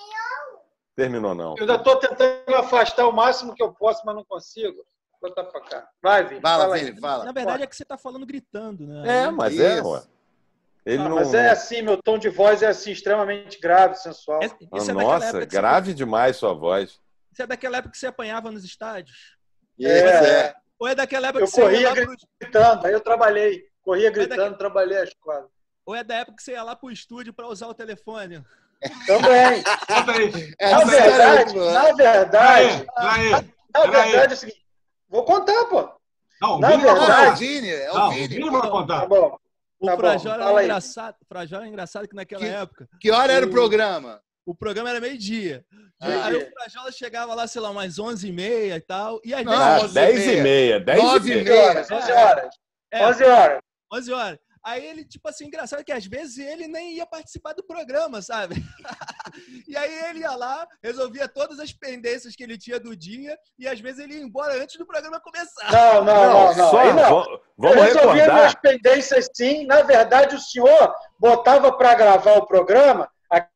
[0.95, 1.55] Terminou, não.
[1.57, 4.83] Eu ainda tô tentando afastar o máximo que eu posso, mas não consigo.
[5.21, 5.87] Vou botar pra cá.
[6.01, 6.41] Vai, Vini.
[6.41, 6.85] Fala, fala aí.
[6.85, 7.25] Vini, fala.
[7.25, 9.23] Na verdade é que você tá falando gritando, né?
[9.25, 9.89] É, mas é, Isso.
[9.89, 10.03] ué.
[10.83, 11.15] Ele Ah, não.
[11.17, 14.41] mas é assim, meu tom de voz é assim, extremamente grave, sensual.
[14.41, 16.89] É- Ah, Isso é Nossa, grave demais sua voz.
[16.93, 16.99] Você,
[17.33, 19.37] isso é daquela época que você apanhava nos estádios?
[19.77, 20.55] Isso, é.
[20.79, 23.70] Ou é daquela época Eu que você ia corria gritando, aí eu trabalhei.
[23.83, 25.49] Corria daqui- gritando, trabalhei as quadras.
[25.85, 28.43] Ou é da época que você ia lá pro estúdio pra usar o telefone?
[29.07, 29.63] Também.
[29.87, 30.53] Aí.
[30.59, 31.71] Essa Na é verdade, boa.
[31.71, 32.87] na verdade, Peraí,
[33.73, 34.11] na peraí.
[34.11, 34.65] verdade é o seguinte.
[35.09, 35.89] Vou contar, pô.
[36.41, 37.35] Não, o Na Vini vai Não, é o verdade- contar.
[37.37, 38.27] Vini, é o Não, Vini.
[38.27, 39.05] Vini vai Tá contar.
[39.07, 39.37] bom.
[39.79, 40.65] O Tá bom, Frajola era aí.
[40.65, 41.15] engraçado.
[41.21, 44.21] O Frajola era engraçado que naquela Que- época Que hora era o O- programa?
[44.45, 45.63] o programa era meio-dia.
[46.01, 46.25] Ah.
[46.25, 49.19] Aí o Frajola chegava lá, sei lá, umas 11h30 e tal.
[49.23, 49.65] E às Não, vezes.
[49.67, 50.43] Ah, onze e 10 e meia.
[50.43, 50.79] meia.
[50.79, 51.81] 10 e Nove e meia.
[51.91, 52.55] 11 horas,
[52.93, 53.59] 11 horas.
[53.91, 53.95] É.
[53.97, 54.11] 11 horas.
[54.11, 54.39] 11 horas.
[54.63, 58.55] Aí ele, tipo assim, engraçado que às vezes ele nem ia participar do programa, sabe?
[59.67, 63.67] e aí ele ia lá, resolvia todas as pendências que ele tinha do dia e
[63.67, 65.71] às vezes ele ia embora antes do programa começar.
[65.71, 66.69] Não, não, não, não.
[66.69, 66.95] só Aí não.
[66.95, 68.61] va- vamos eu resolvia minhas recordar.
[68.61, 69.65] pendências sim.
[69.65, 73.09] Na verdade, o senhor botava para gravar o programa,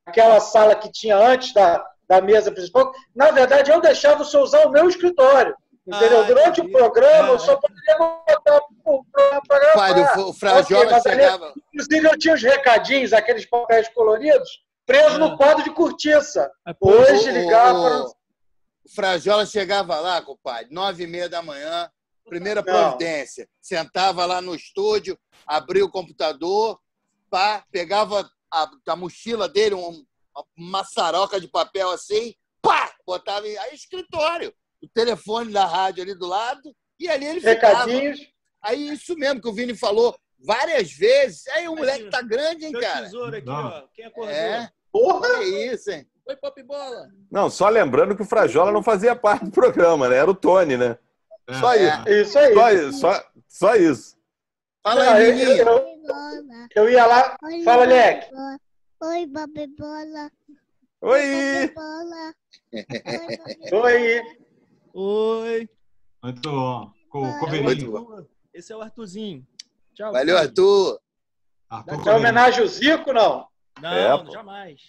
[0.07, 2.91] aquela sala que tinha antes da, da mesa principal.
[3.15, 5.55] Na verdade, eu deixava o senhor usar o meu escritório.
[5.87, 6.21] Entendeu?
[6.21, 9.59] Ah, Durante o programa, Ah, eu só poderia botar o programa para
[9.93, 10.19] gravar.
[10.19, 11.53] O Frajola chegava.
[11.73, 14.49] Inclusive, eu tinha os recadinhos, aqueles papéis coloridos,
[14.85, 15.17] presos Ah.
[15.19, 16.51] no quadro de cortiça.
[16.79, 18.03] Pô, Hoje O- ligava o- para.
[18.85, 21.89] O Frajola chegava lá, compadre, nove e meia da manhã,
[22.27, 22.73] primeira Não.
[22.73, 23.47] providência.
[23.61, 26.79] Sentava lá no estúdio, abria o computador,
[27.29, 30.03] pá, pegava a, a mochila dele, um-
[30.35, 34.53] uma maçaroca de papel assim, pá, botava em aí, escritório.
[34.81, 37.85] O telefone da rádio ali do lado, e ali ele ficava.
[37.85, 38.19] Recadinhos.
[38.61, 41.47] Aí isso mesmo que o Vini falou várias vezes.
[41.47, 43.05] Aí o Aí, moleque tá grande, hein, cara?
[43.05, 43.53] tesouro aqui, Não.
[43.67, 43.83] ó.
[43.93, 44.31] Quem acordou?
[44.33, 45.27] É, Porra!
[45.39, 46.07] é isso, hein?
[46.27, 47.07] Oi, Pop Bola.
[47.31, 50.17] Não, só lembrando que o Frajola não fazia parte do programa, né?
[50.17, 50.97] Era o Tony, né?
[51.47, 51.53] É.
[51.59, 52.09] Só isso.
[52.09, 52.53] Isso aí.
[52.55, 52.99] Só isso.
[52.99, 54.15] Só, só isso.
[54.83, 55.59] Fala Não, aí, eu, Vini.
[55.59, 55.95] eu-
[56.75, 57.35] eu ia lá.
[57.63, 58.29] Fala, Leque.
[59.03, 60.31] Oi, Bob Bola.
[61.01, 61.67] Oi!
[61.75, 62.33] Bola.
[63.83, 64.21] Oi.
[64.97, 65.69] Oi.
[66.23, 66.91] Muito bom.
[67.09, 67.97] Co É, Coveirinho.
[67.97, 68.27] Arthur.
[68.53, 69.45] Esse é o Arthurzinho.
[69.93, 70.11] Tchau.
[70.13, 70.47] Valeu, filho.
[70.47, 70.99] Arthur.
[72.07, 73.45] É homenagem ao Zico, não?
[73.81, 74.81] Não, É, jamais.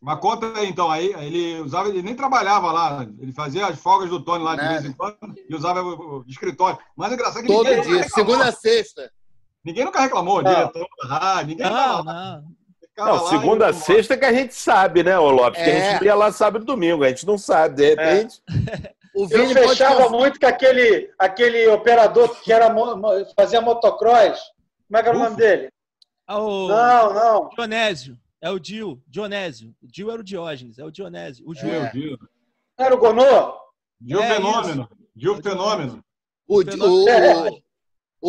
[0.00, 4.10] Mas conta aí, então, aí ele usava, ele nem trabalhava lá, ele fazia as folgas
[4.10, 4.72] do Tony lá de Nada.
[4.80, 5.16] vez em quando
[5.48, 6.76] e usava o, o escritório.
[6.96, 8.32] Mas é engraçado que Todo ninguém nunca dia, reclamou.
[8.32, 9.12] segunda a sexta.
[9.64, 10.52] Ninguém nunca reclamou, Não.
[10.52, 12.44] diretor rádio, ninguém Não, não.
[12.98, 15.62] Não, segunda e- a sexta que a gente sabe, né, ô Lopes?
[15.62, 15.92] Que a É.
[15.92, 18.42] gente ia lá sábado e domingo, a gente não sabe, de repente.
[19.14, 22.74] O Eu Vini pode fechava muito com aquele, aquele operador que era,
[23.36, 24.40] fazia motocross.
[24.88, 25.70] Como é que era o nome dele?
[26.26, 27.48] Ah, o Não, não.
[27.50, 28.18] Dionésio.
[28.40, 29.02] É o Dil.
[29.06, 29.74] Dionésio.
[29.82, 30.78] O Dil era o Diógenes.
[30.78, 31.44] É o Dionésio.
[31.46, 31.68] O Gil.
[31.92, 32.18] Deus.
[32.78, 33.56] Não era o Gonô?
[34.00, 34.88] Gil É, Fenômeno.
[35.14, 36.04] Gil Fenômeno.
[36.48, 36.62] O, o,
[37.08, 37.50] É.
[37.50, 37.60] o,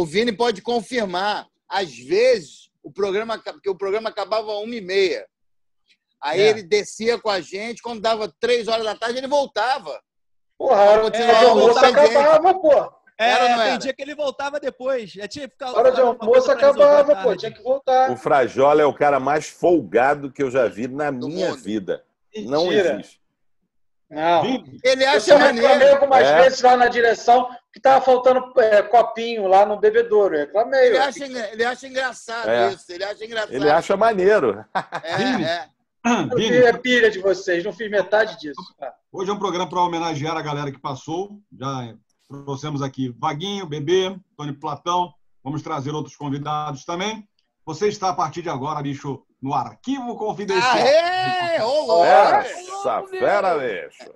[0.01, 1.47] o Vini pode confirmar.
[1.67, 5.25] Às vezes, o programa, porque o programa acabava às uma e meia.
[6.21, 6.49] Aí É.
[6.49, 9.99] ele descia com a gente, quando dava três horas da tarde, ele voltava.
[10.57, 12.93] Porra, a hora de Continuava almoço acabava, pô.
[13.19, 13.77] É, Era não tem era?
[13.77, 15.13] dia que ele voltava depois.
[15.17, 17.35] É, tinha que ficar, A hora de ficava almoço acabava, pô.
[17.35, 18.09] Tinha que voltar.
[18.11, 21.61] O Frajola é o cara mais folgado que eu já vi na minha mundo.
[21.61, 22.03] vida.
[22.35, 22.93] Não Mentira.
[22.93, 23.21] existe.
[24.09, 24.45] Não.
[24.83, 25.93] Ele Eu acha reclamei maneiro.
[25.95, 26.41] algumas É.
[26.43, 30.35] vezes lá na direção que tava faltando é, copinho lá no bebedouro.
[30.35, 30.87] Eu reclamei.
[30.87, 32.71] Ele acha, engra- ele acha engraçado É.
[32.73, 32.91] isso.
[32.91, 33.53] Ele acha engraçado.
[33.53, 34.63] Ele acha maneiro.
[35.03, 35.67] É, é.
[36.31, 38.61] Eu vi a pilha de vocês, não fiz metade disso.
[38.79, 38.93] cara.
[39.15, 41.39] Hoje é um programa para homenagear a galera que passou.
[41.55, 41.93] Já
[42.27, 45.13] trouxemos aqui Vaguinho, Bebê, Tony Platão.
[45.43, 47.23] Vamos trazer outros convidados também.
[47.63, 50.77] Você está a partir de agora, bicho, no arquivo confidencial.
[50.77, 51.61] Aê!
[51.61, 52.05] Ô, louco!
[52.05, 54.11] Essa fera, bicho.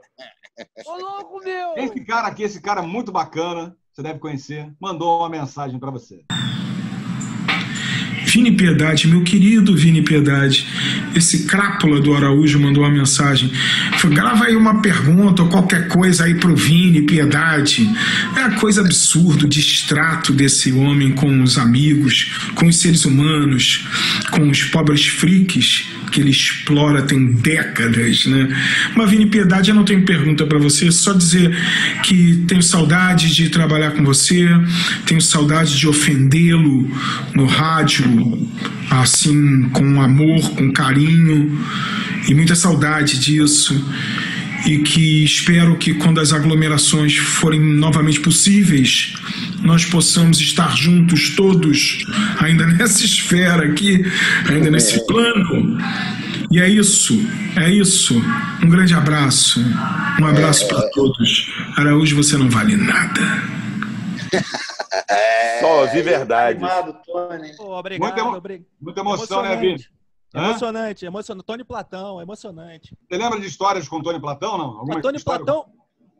[0.87, 1.75] Ô, louco, meu!
[1.77, 6.25] Esse cara aqui, esse cara muito bacana, você deve conhecer, mandou uma mensagem para você.
[8.27, 10.67] Vini Piedade, meu querido Vini Piedade,
[11.15, 13.49] esse crápula do Araújo mandou uma mensagem.
[13.97, 17.89] Falou, grava aí uma pergunta ou qualquer coisa aí pro Vini Piedade.
[18.35, 23.85] É a coisa absurda o distrato desse homem com os amigos, com os seres humanos,
[24.29, 28.47] com os pobres freaks que ele explora tem décadas, né?
[28.95, 31.55] Mas Vini Piedade, eu não tenho pergunta para você, só dizer
[32.03, 34.47] que tenho saudade de trabalhar com você,
[35.05, 36.89] tenho saudade de ofendê-lo
[37.33, 38.05] no rádio,
[38.89, 41.59] assim, com amor, com carinho,
[42.27, 43.73] e muita saudade disso.
[44.67, 49.13] E que espero que quando as aglomerações forem novamente possíveis,
[49.61, 52.05] nós possamos estar juntos todos,
[52.39, 54.03] ainda nessa esfera aqui,
[54.49, 55.77] ainda nesse plano.
[56.51, 57.13] E é isso,
[57.55, 58.21] é isso.
[58.61, 59.61] Um grande abraço.
[60.21, 61.47] Um abraço para todos.
[61.77, 63.21] Araújo, você não vale nada.
[65.61, 66.59] Só ouvi verdade.
[66.63, 67.55] Animado, Tony.
[67.55, 68.65] Pô, obrigado, Muita, emo- obrigado.
[68.81, 69.83] muita emoção, né, Vini?
[70.37, 70.49] Hã?
[70.49, 71.45] Emocionante, emocionante.
[71.45, 72.95] Tony Platão, emocionante.
[73.09, 74.65] Você lembra de histórias com Tony Platão, não?
[74.79, 75.43] Alguma Tony história?
[75.45, 75.71] Platão,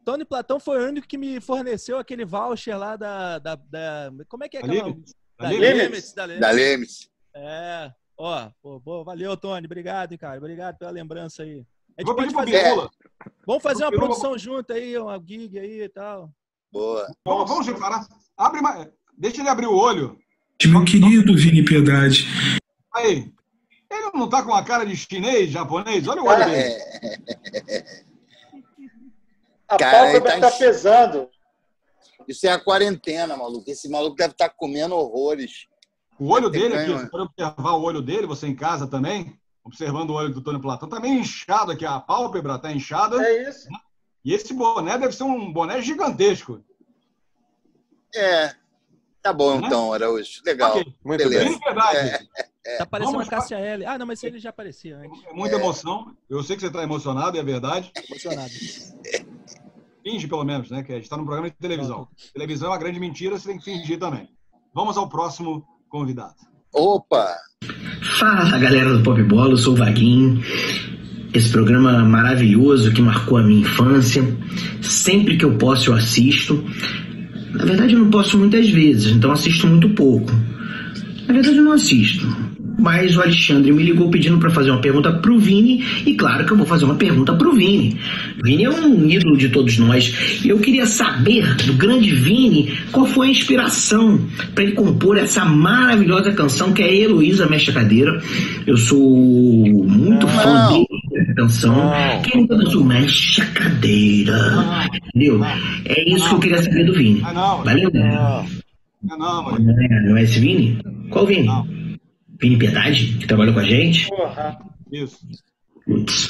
[0.03, 3.39] Tony Platão foi o único que me forneceu aquele voucher lá da.
[3.39, 4.87] da, da- como é que é Da aquela?
[4.89, 5.13] Limits?
[5.37, 5.83] Da Da Limits.
[5.83, 6.13] Limits?
[6.13, 6.55] Da Limits.
[6.55, 7.09] Lemes.
[7.35, 7.91] É.
[8.17, 9.65] Ó, pô, pô, valeu, Tony.
[9.65, 10.37] Obrigado, hein, cara.
[10.39, 11.63] Obrigado pela lembrança aí.
[11.97, 12.63] A gente Vou pode fazer.
[12.63, 12.89] Pirula.
[13.45, 16.31] Vamos fazer uma Pirula- produção junto aí, uma gig aí e tal.
[16.71, 17.07] Boa.
[17.25, 18.07] Vamos, vamos separar.
[18.35, 18.87] Abre mais.
[19.17, 20.17] Deixa ele abrir o olho.
[20.65, 22.25] Meu querido Vini Piedade,
[22.93, 23.31] Aí.
[23.89, 26.07] Ele não tá com a cara de chinês, japonês?
[26.07, 26.73] Olha o olho dele.
[27.67, 28.03] é.
[29.67, 31.29] A Cara, pálpebra tá tá enche- pesando.
[32.27, 33.69] Isso é a quarentena, maluco.
[33.69, 35.67] Esse maluco deve estar comendo horrores.
[36.19, 36.99] O olho dele ganho, aqui, né?
[36.99, 40.59] você pode observar o olho dele, você em casa também, observando o olho do Tony
[40.61, 43.21] Platão, tá meio inchado aqui, a pálpebra tá inchada.
[43.25, 43.67] É isso.
[44.25, 46.61] E esse boné deve ser um boné gigantesco.
[48.15, 48.53] É.
[49.21, 49.67] Tá bom, Né?
[49.67, 50.41] então, Araújo.
[50.45, 50.71] Legal.
[50.71, 50.93] Ok.
[51.03, 51.45] Muito Beleza.
[51.49, 51.59] bem.
[51.59, 52.29] Piedade,
[52.67, 52.77] É.
[52.79, 53.85] Tá parecendo Vamos a Cássia L.
[53.85, 55.23] Ah, não, mas ele já aparecia antes.
[55.25, 56.13] é muita emoção.
[56.29, 57.89] Eu sei que você está emocionado, é verdade.
[58.09, 58.51] Emocionado.
[60.03, 60.83] Finge, pelo menos, né?
[60.83, 62.09] Que a gente está num programa de televisão.
[62.33, 64.27] Televisão é uma grande mentira, você tem que fingir também.
[64.73, 66.35] Vamos ao próximo convidado.
[66.73, 67.35] Opa!
[68.19, 70.43] Fala galera do Pop Bola, eu sou o Vaguinho.
[71.33, 74.23] Esse programa maravilhoso que marcou a minha infância.
[74.81, 76.63] Sempre que eu posso, eu assisto.
[77.53, 80.31] Na verdade, eu não posso muitas vezes, então assisto muito pouco.
[81.27, 82.25] Na verdade, eu não assisto.
[82.77, 86.51] Mas o Alexandre me ligou pedindo para fazer uma pergunta pro Vini, e claro que
[86.51, 87.97] eu vou fazer uma pergunta pro Vini.
[88.39, 92.73] O Vini é um ídolo de todos nós, e eu queria saber do grande Vini
[92.91, 94.19] qual foi a inspiração
[94.53, 98.21] para ele compor essa maravilhosa canção que é Heloísa Mexe a Cadeira.
[98.65, 101.91] Eu sou muito fã dele, dessa canção.
[102.23, 104.89] Quem nunca dançou Mexe a Cadeira?
[105.15, 105.43] Entendeu?
[105.85, 107.21] É isso que eu queria saber do Vini.
[107.23, 107.63] Ah, não.
[107.63, 108.45] Valeu, galera.
[109.03, 109.59] Não, não.
[109.59, 110.77] Não é, não é esse Vini?
[111.09, 111.47] Qual Vini?
[112.39, 114.07] Vini Piedade, que trabalha com a gente?
[114.09, 114.59] Porra.
[114.91, 115.19] Isso.
[115.85, 116.29] Putz.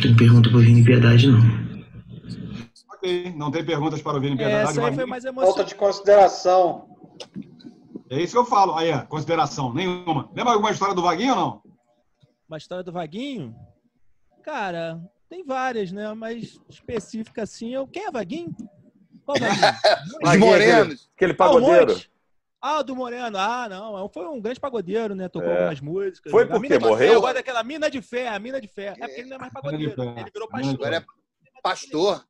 [0.00, 1.40] tem pergunta pro Vini Piedade, não.
[2.94, 4.70] Ok, não tem perguntas para o Vini É, Piedade.
[4.70, 5.68] essa aí foi mais Falta emocionante.
[5.68, 6.88] de consideração.
[8.08, 8.74] É isso que eu falo.
[8.76, 10.28] Aí, consideração, nenhuma.
[10.34, 11.62] Lembra alguma história do Vaguinho ou não?
[12.48, 13.54] Uma história do Vaguinho?
[14.42, 16.12] Cara, tem várias, né?
[16.14, 17.72] Mas específica assim.
[17.72, 17.86] Eu...
[17.86, 18.54] Quem é Vaguinho?
[19.24, 19.62] Qual Vaguinho?
[20.24, 21.10] Os morenos.
[21.16, 22.09] Aquele o pagodeiro.
[22.62, 23.38] Ah, do Moreno.
[23.38, 24.04] Ah, não.
[24.04, 25.28] é Foi um grande pagodeiro, né?
[25.28, 25.54] Tocou É.
[25.56, 26.30] algumas músicas.
[26.30, 27.20] Foi porque de morreu?
[27.20, 28.88] Gosto daquela mina de fé, a mina de fé.
[28.98, 29.94] É porque ele não é mais pagodeiro.
[30.02, 30.74] Ele virou pastor.
[30.74, 31.04] Agora é
[31.62, 32.24] pastor.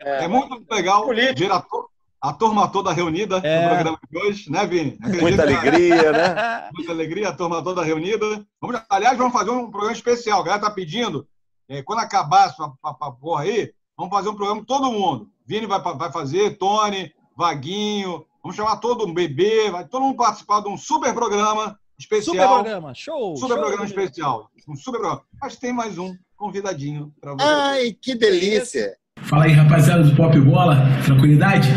[0.00, 1.34] É, muito legal ver
[2.22, 3.62] a, turma toda reunida É.
[3.62, 4.98] no programa de hoje, né, Vini?
[5.02, 6.70] Acredito Muita que- alegria, né?
[6.74, 8.44] Muita alegria, a turma toda reunida.
[8.60, 10.40] Vamos, aliás, vamos fazer um programa especial.
[10.40, 11.26] A galera tá pedindo.
[11.68, 12.68] é, quando acabar essa
[13.20, 15.30] porra aí, vamos fazer um programa com todo mundo.
[15.46, 18.26] Vini vai, vai fazer, Tony, Vaguinho.
[18.42, 22.34] Vamos chamar todo mundo, bebê, vai todo mundo participar de um super programa especial.
[22.34, 23.36] Super programa, show.
[23.36, 24.50] Super show, programa especial.
[24.66, 25.22] Um super programa.
[25.40, 27.44] Mas tem mais um convidadinho para você.
[27.44, 28.96] Ai, que delícia.
[29.22, 31.68] Fala aí, rapaziada do Pop Bola, tranquilidade?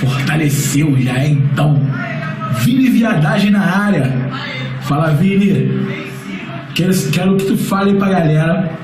[0.00, 1.46] Fortaleceu já, hein?
[1.52, 1.74] então.
[2.60, 4.10] Vini Viadagem na área.
[4.82, 6.04] Fala, Vini.
[6.74, 8.78] Quero, quero que tu fale pra galera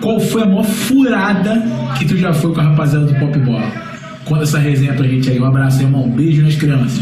[0.00, 1.62] qual foi a maior furada
[1.98, 3.91] que tu já foi com a rapaziada do Pop Bola.
[4.28, 5.40] Conta essa resenha pra gente aí.
[5.40, 6.04] Um abraço, irmão.
[6.04, 6.98] Um beijo nas crianças.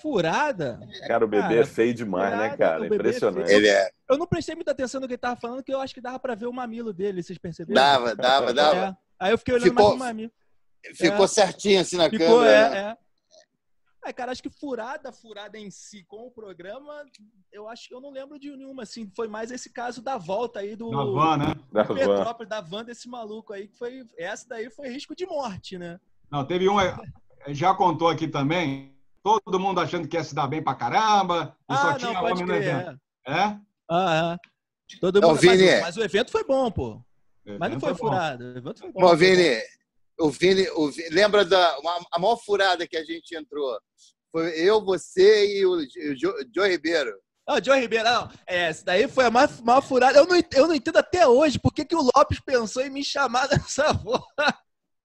[0.00, 0.80] Furada?
[1.06, 2.78] Cara, o bebê Cara, é feio demais, né, furada, cara?
[2.78, 3.46] o bebê é Impressionante.
[3.48, 3.58] feio.
[3.58, 3.90] Ele é.
[4.08, 6.18] Eu não prestei muita atenção no que ele tava falando, que eu acho que dava
[6.18, 7.74] pra ver o mamilo dele, vocês perceberam?
[7.80, 8.76] Dava, dava, dava.
[8.86, 8.96] É.
[9.20, 10.32] Aí eu fiquei olhando Ficou- mais pro mamilo.
[10.94, 11.28] Ficou É.
[11.28, 12.50] certinho assim na Ficou, câmera.
[12.74, 12.96] é, é.
[14.04, 17.04] É, cara, acho que furada, furada em si com o programa,
[17.52, 19.10] eu acho que eu não lembro de nenhuma, assim.
[19.14, 20.90] Foi mais esse caso da volta aí do.
[20.90, 21.54] Da van, né?
[21.70, 22.00] Da do van.
[22.00, 24.06] Petrópolis, da van desse maluco aí, que foi.
[24.16, 26.00] Essa daí foi risco de morte, né?
[26.30, 26.96] Não, teve um, é,
[27.48, 31.76] já contou aqui também, todo mundo achando que ia se dar bem pra caramba, e
[31.76, 32.74] só Ah, tinha não, pode homem no crer.
[32.74, 33.00] evento.
[33.26, 33.32] É.
[33.32, 33.60] É?
[33.90, 34.96] Ah, é.
[34.98, 35.80] Todo Não, mundo, Vini, mas, é.
[35.82, 37.00] mas o evento foi bom, pô.
[37.58, 37.98] Mas não foi bom.
[37.98, 38.44] furado.
[38.44, 39.00] O evento foi bom.
[39.00, 39.60] Bom, Vini,
[40.20, 43.78] o Vini, o Vi- lembra da uma- a maior furada que a gente entrou?
[44.32, 47.12] Foi eu, você e o, o Jo- Joe Ribeiro.
[47.46, 48.30] Ah, o Joe Ribeiro, não.
[48.46, 50.18] É, essa daí foi a mais, maior furada.
[50.18, 53.02] Eu não, eu não entendo até hoje por que, que o Lopes pensou em me
[53.04, 54.24] chamar dessa porra.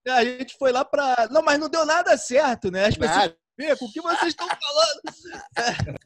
[0.07, 1.28] A gente foi lá pra.
[1.32, 2.86] Não, mas não deu nada certo, né?
[2.86, 3.18] As pessoas.
[3.57, 3.78] Nada.
[3.80, 5.01] Com o que vocês estão falando?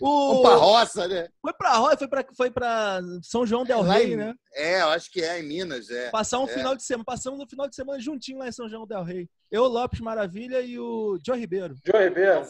[0.00, 0.28] O...
[0.28, 1.28] Vamos pra roça, né?
[1.42, 4.34] Foi pra roça, foi pra, foi pra São João Del Rey, em- né?
[4.54, 5.90] É, eu acho que é, em Minas.
[5.90, 6.10] É.
[6.10, 6.54] Passar um É.
[6.54, 9.28] final de semana, passamos um final de semana juntinho lá em São João Del Rey.
[9.50, 11.76] Eu, Lopes Maravilha e o Joe Ribeiro.
[11.86, 12.46] Joe Ribeiro.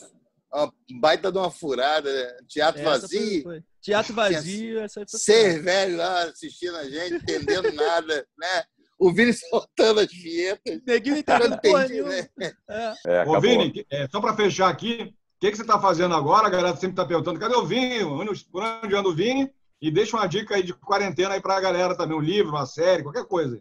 [0.52, 2.36] Uma baita de uma furada, né?
[2.48, 3.20] teatro Essa vazio.
[3.20, 3.62] foi- foi.
[3.82, 8.64] Teatro vazio, essa aí foi Seis velhos lá assistindo a gente, entendendo nada, né?
[8.98, 10.80] O Vini soltando as vietas.
[10.86, 11.16] Neguinho
[11.56, 12.28] entendendo porra entendi, né?
[12.68, 12.94] É.
[13.06, 13.40] É, Ô.
[13.40, 16.46] Vini, é, só para fechar aqui, que, que você está fazendo agora?
[16.46, 18.02] A galera sempre está perguntando, cadê o Vini?
[18.04, 19.50] Onde- Por onde anda o Vini?
[19.80, 22.66] E deixa uma dica aí de quarentena aí para a galera também, um livro, uma
[22.66, 23.60] série, qualquer coisa.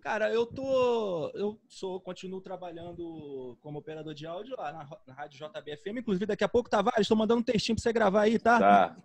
[0.00, 1.30] Cara, eu tô.
[1.34, 5.98] Eu sou, continuo trabalhando como operador de áudio lá na, na Rádio JBFM.
[5.98, 8.58] Inclusive, daqui a pouco, Tavares, estou mandando um textinho pra você gravar aí, tá?
[8.58, 8.96] Tá.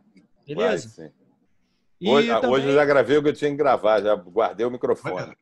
[0.48, 0.88] Beleza?
[0.96, 1.14] Vai, sim.
[2.00, 4.66] E Hoje, também- hoje eu já gravei o que eu tinha que gravar, já guardei
[4.66, 5.36] o microfone.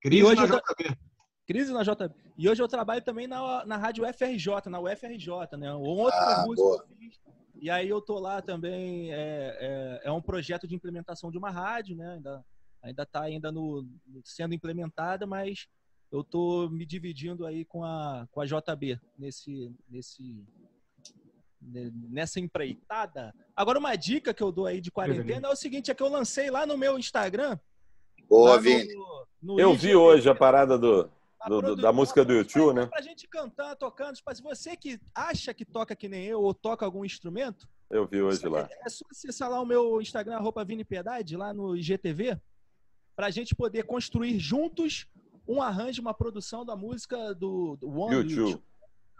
[0.00, 0.98] Crise hoje na eu tô- JB.
[1.46, 2.14] Crise na JB.
[2.38, 5.74] E hoje eu trabalho também na, na Rádio UFRJ, na UFRJ, né?
[5.74, 6.84] Um outro Ah, músico boa.
[6.84, 7.20] que eu fiz.
[7.60, 11.50] E aí eu tô lá também, é, é, é um projeto de implementação de uma
[11.50, 12.14] rádio, né?
[12.14, 12.44] Ainda,
[12.82, 13.86] ainda tá ainda no,
[14.24, 15.68] sendo implementada, mas
[16.10, 20.44] eu tô me dividindo aí com a, com a JB nesse, nesse,
[21.60, 23.34] ne- nessa empreitada.
[23.54, 26.08] Agora, uma dica que eu dou aí de quarentena é o seguinte, é que eu
[26.08, 27.58] lancei lá no meu Instagram.
[28.28, 28.94] Boa, lá no- Vini.
[29.42, 31.08] no Eu vi hoje a parada do,
[31.48, 32.86] do- do- da música do YouTube, né?
[32.86, 34.14] pra gente cantar, tocando.
[34.16, 38.06] Tipo, se você que acha que toca que nem eu ou toca algum instrumento, Eu
[38.06, 38.68] vi hoje lá.
[38.84, 42.40] é só acessar lá o meu Instagram, arroba Vini Piedade, lá no IGTV,
[43.16, 45.06] pra gente poder construir juntos
[45.46, 48.36] um arranjo, uma produção da música do, do One YouTube.
[48.50, 48.62] YouTube.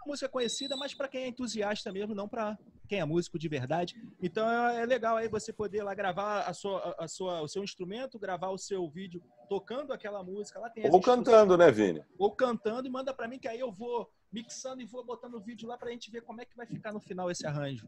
[0.05, 2.57] Uma música conhecida, mas para quem é entusiasta mesmo, não para
[2.89, 3.95] quem é músico de verdade.
[4.21, 7.47] Então é é legal aí você poder lá gravar a sua, a- a sua, o
[7.47, 10.59] seu instrumento, gravar o seu vídeo tocando aquela música.
[10.59, 12.03] Lá tem Ou cantando, né, Vini?
[12.19, 15.39] ou cantando e manda pra mim que aí eu vou mixando e vou botando o
[15.41, 17.87] vídeo lá pra gente ver como é que vai ficar no final esse arranjo.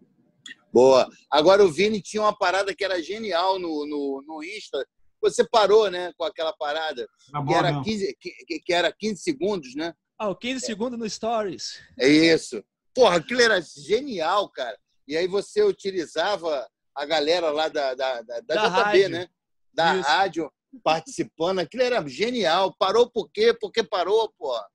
[0.72, 1.10] Boa.
[1.30, 4.88] Agora o Vini tinha uma parada que era genial no, no, no Insta.
[5.22, 7.84] Você parou, né, com aquela parada Tá que era, não.
[7.84, 9.94] 15, que, que- que era 15 segundos, né?
[10.18, 11.82] Ah, o 15 segundos no Stories.
[12.00, 12.64] É isso.
[12.94, 14.78] Porra, aquilo era genial, cara.
[15.08, 19.10] E aí você utilizava a galera lá da, da, da, da Da JB, rádio.
[19.10, 19.28] né?
[19.74, 20.08] Da Isso.
[20.10, 20.52] rádio
[20.84, 21.60] participando.
[21.60, 22.74] Aquilo era genial.
[22.80, 23.54] Parou por quê?
[23.60, 24.66] Porque parou, porra.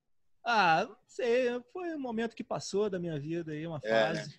[0.44, 4.38] Ah, não sei, foi um momento que passou da minha vida aí, uma É, fase.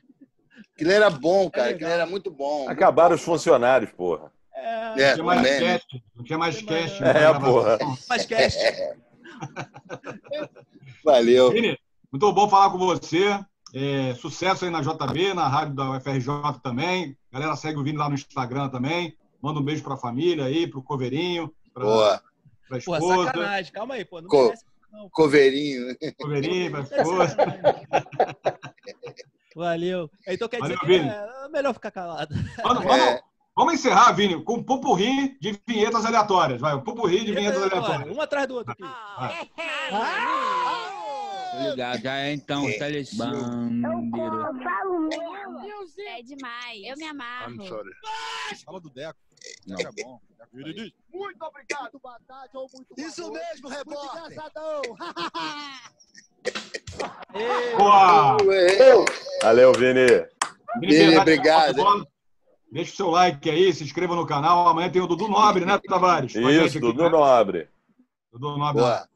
[0.76, 1.72] Aquilo era bom, cara.
[1.72, 2.70] Aquilo era muito bom.
[2.70, 4.32] Acabaram os funcionários, porra.
[4.56, 5.74] Não É, tinha mais também, né?
[5.80, 6.04] cast.
[6.16, 7.04] Não tinha mais cast.
[7.04, 7.78] É, porra.
[8.08, 8.60] Mais cast.
[11.04, 11.52] Valeu.
[11.52, 11.78] Vini,
[12.12, 13.40] muito bom falar com você.
[13.74, 17.18] É, sucesso aí na JB, na rádio da UFRJ também.
[17.32, 19.18] Galera, segue o Vini lá no Instagram também.
[19.42, 22.22] Manda um beijo pra família aí, pro Coveirinho, pra, Boa.
[22.68, 23.26] pra Pô, esposa.
[23.26, 23.72] sacanagem.
[23.72, 24.22] Calma aí, pô.
[24.22, 25.10] Não Co- merece, não.
[25.10, 25.96] Coveirinho.
[26.20, 27.38] Coveirinho, pra esposa.
[29.56, 30.10] Valeu.
[30.28, 31.10] Então quer dizer Valeu, que Vini.
[31.10, 32.36] é melhor ficar calado.
[32.64, 33.22] Vamos, vamos-
[33.56, 36.60] vamos encerrar, Vini, com um pupurri de vinhetas aleatórias.
[36.60, 38.16] Vai, um pupurri de vinhetas aleatórias.
[38.16, 38.84] Um atrás do outro aqui.
[41.54, 42.78] Obrigado, já é então, É.
[42.78, 44.52] telesbandeira.
[46.08, 46.84] É demais.
[46.84, 47.56] Eu me amarro.
[48.66, 49.20] Fala do Deco.
[49.66, 50.22] Deco é bom.
[50.40, 50.46] É
[51.14, 54.22] Muito obrigado, boa tarde ou muito Isso mesmo, repórter.
[54.22, 54.82] Muito engraçadão.
[57.78, 58.38] Boa!
[59.44, 60.08] Valeu, Vini.
[60.80, 62.08] Vini, obrigado.
[62.72, 64.68] Deixa o seu like aí, se inscreva no canal.
[64.68, 66.34] Amanhã tem o Dudu Nobre, né, Tavares?
[66.34, 67.10] Isso, aqui, Dudu né?
[67.10, 67.68] Nobre.
[68.32, 68.82] Dudu Nobre.
[68.82, 69.08] Boa.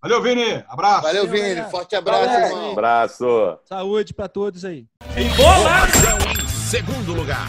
[0.00, 0.64] Valeu, Vini.
[0.68, 1.02] Abraço.
[1.02, 1.62] Valeu, Vini.
[1.70, 2.46] Forte abraço, Valeu.
[2.46, 2.72] irmão.
[2.72, 3.58] Abraço.
[3.64, 4.86] Saúde pra todos aí.
[5.16, 7.48] Em segundo lugar.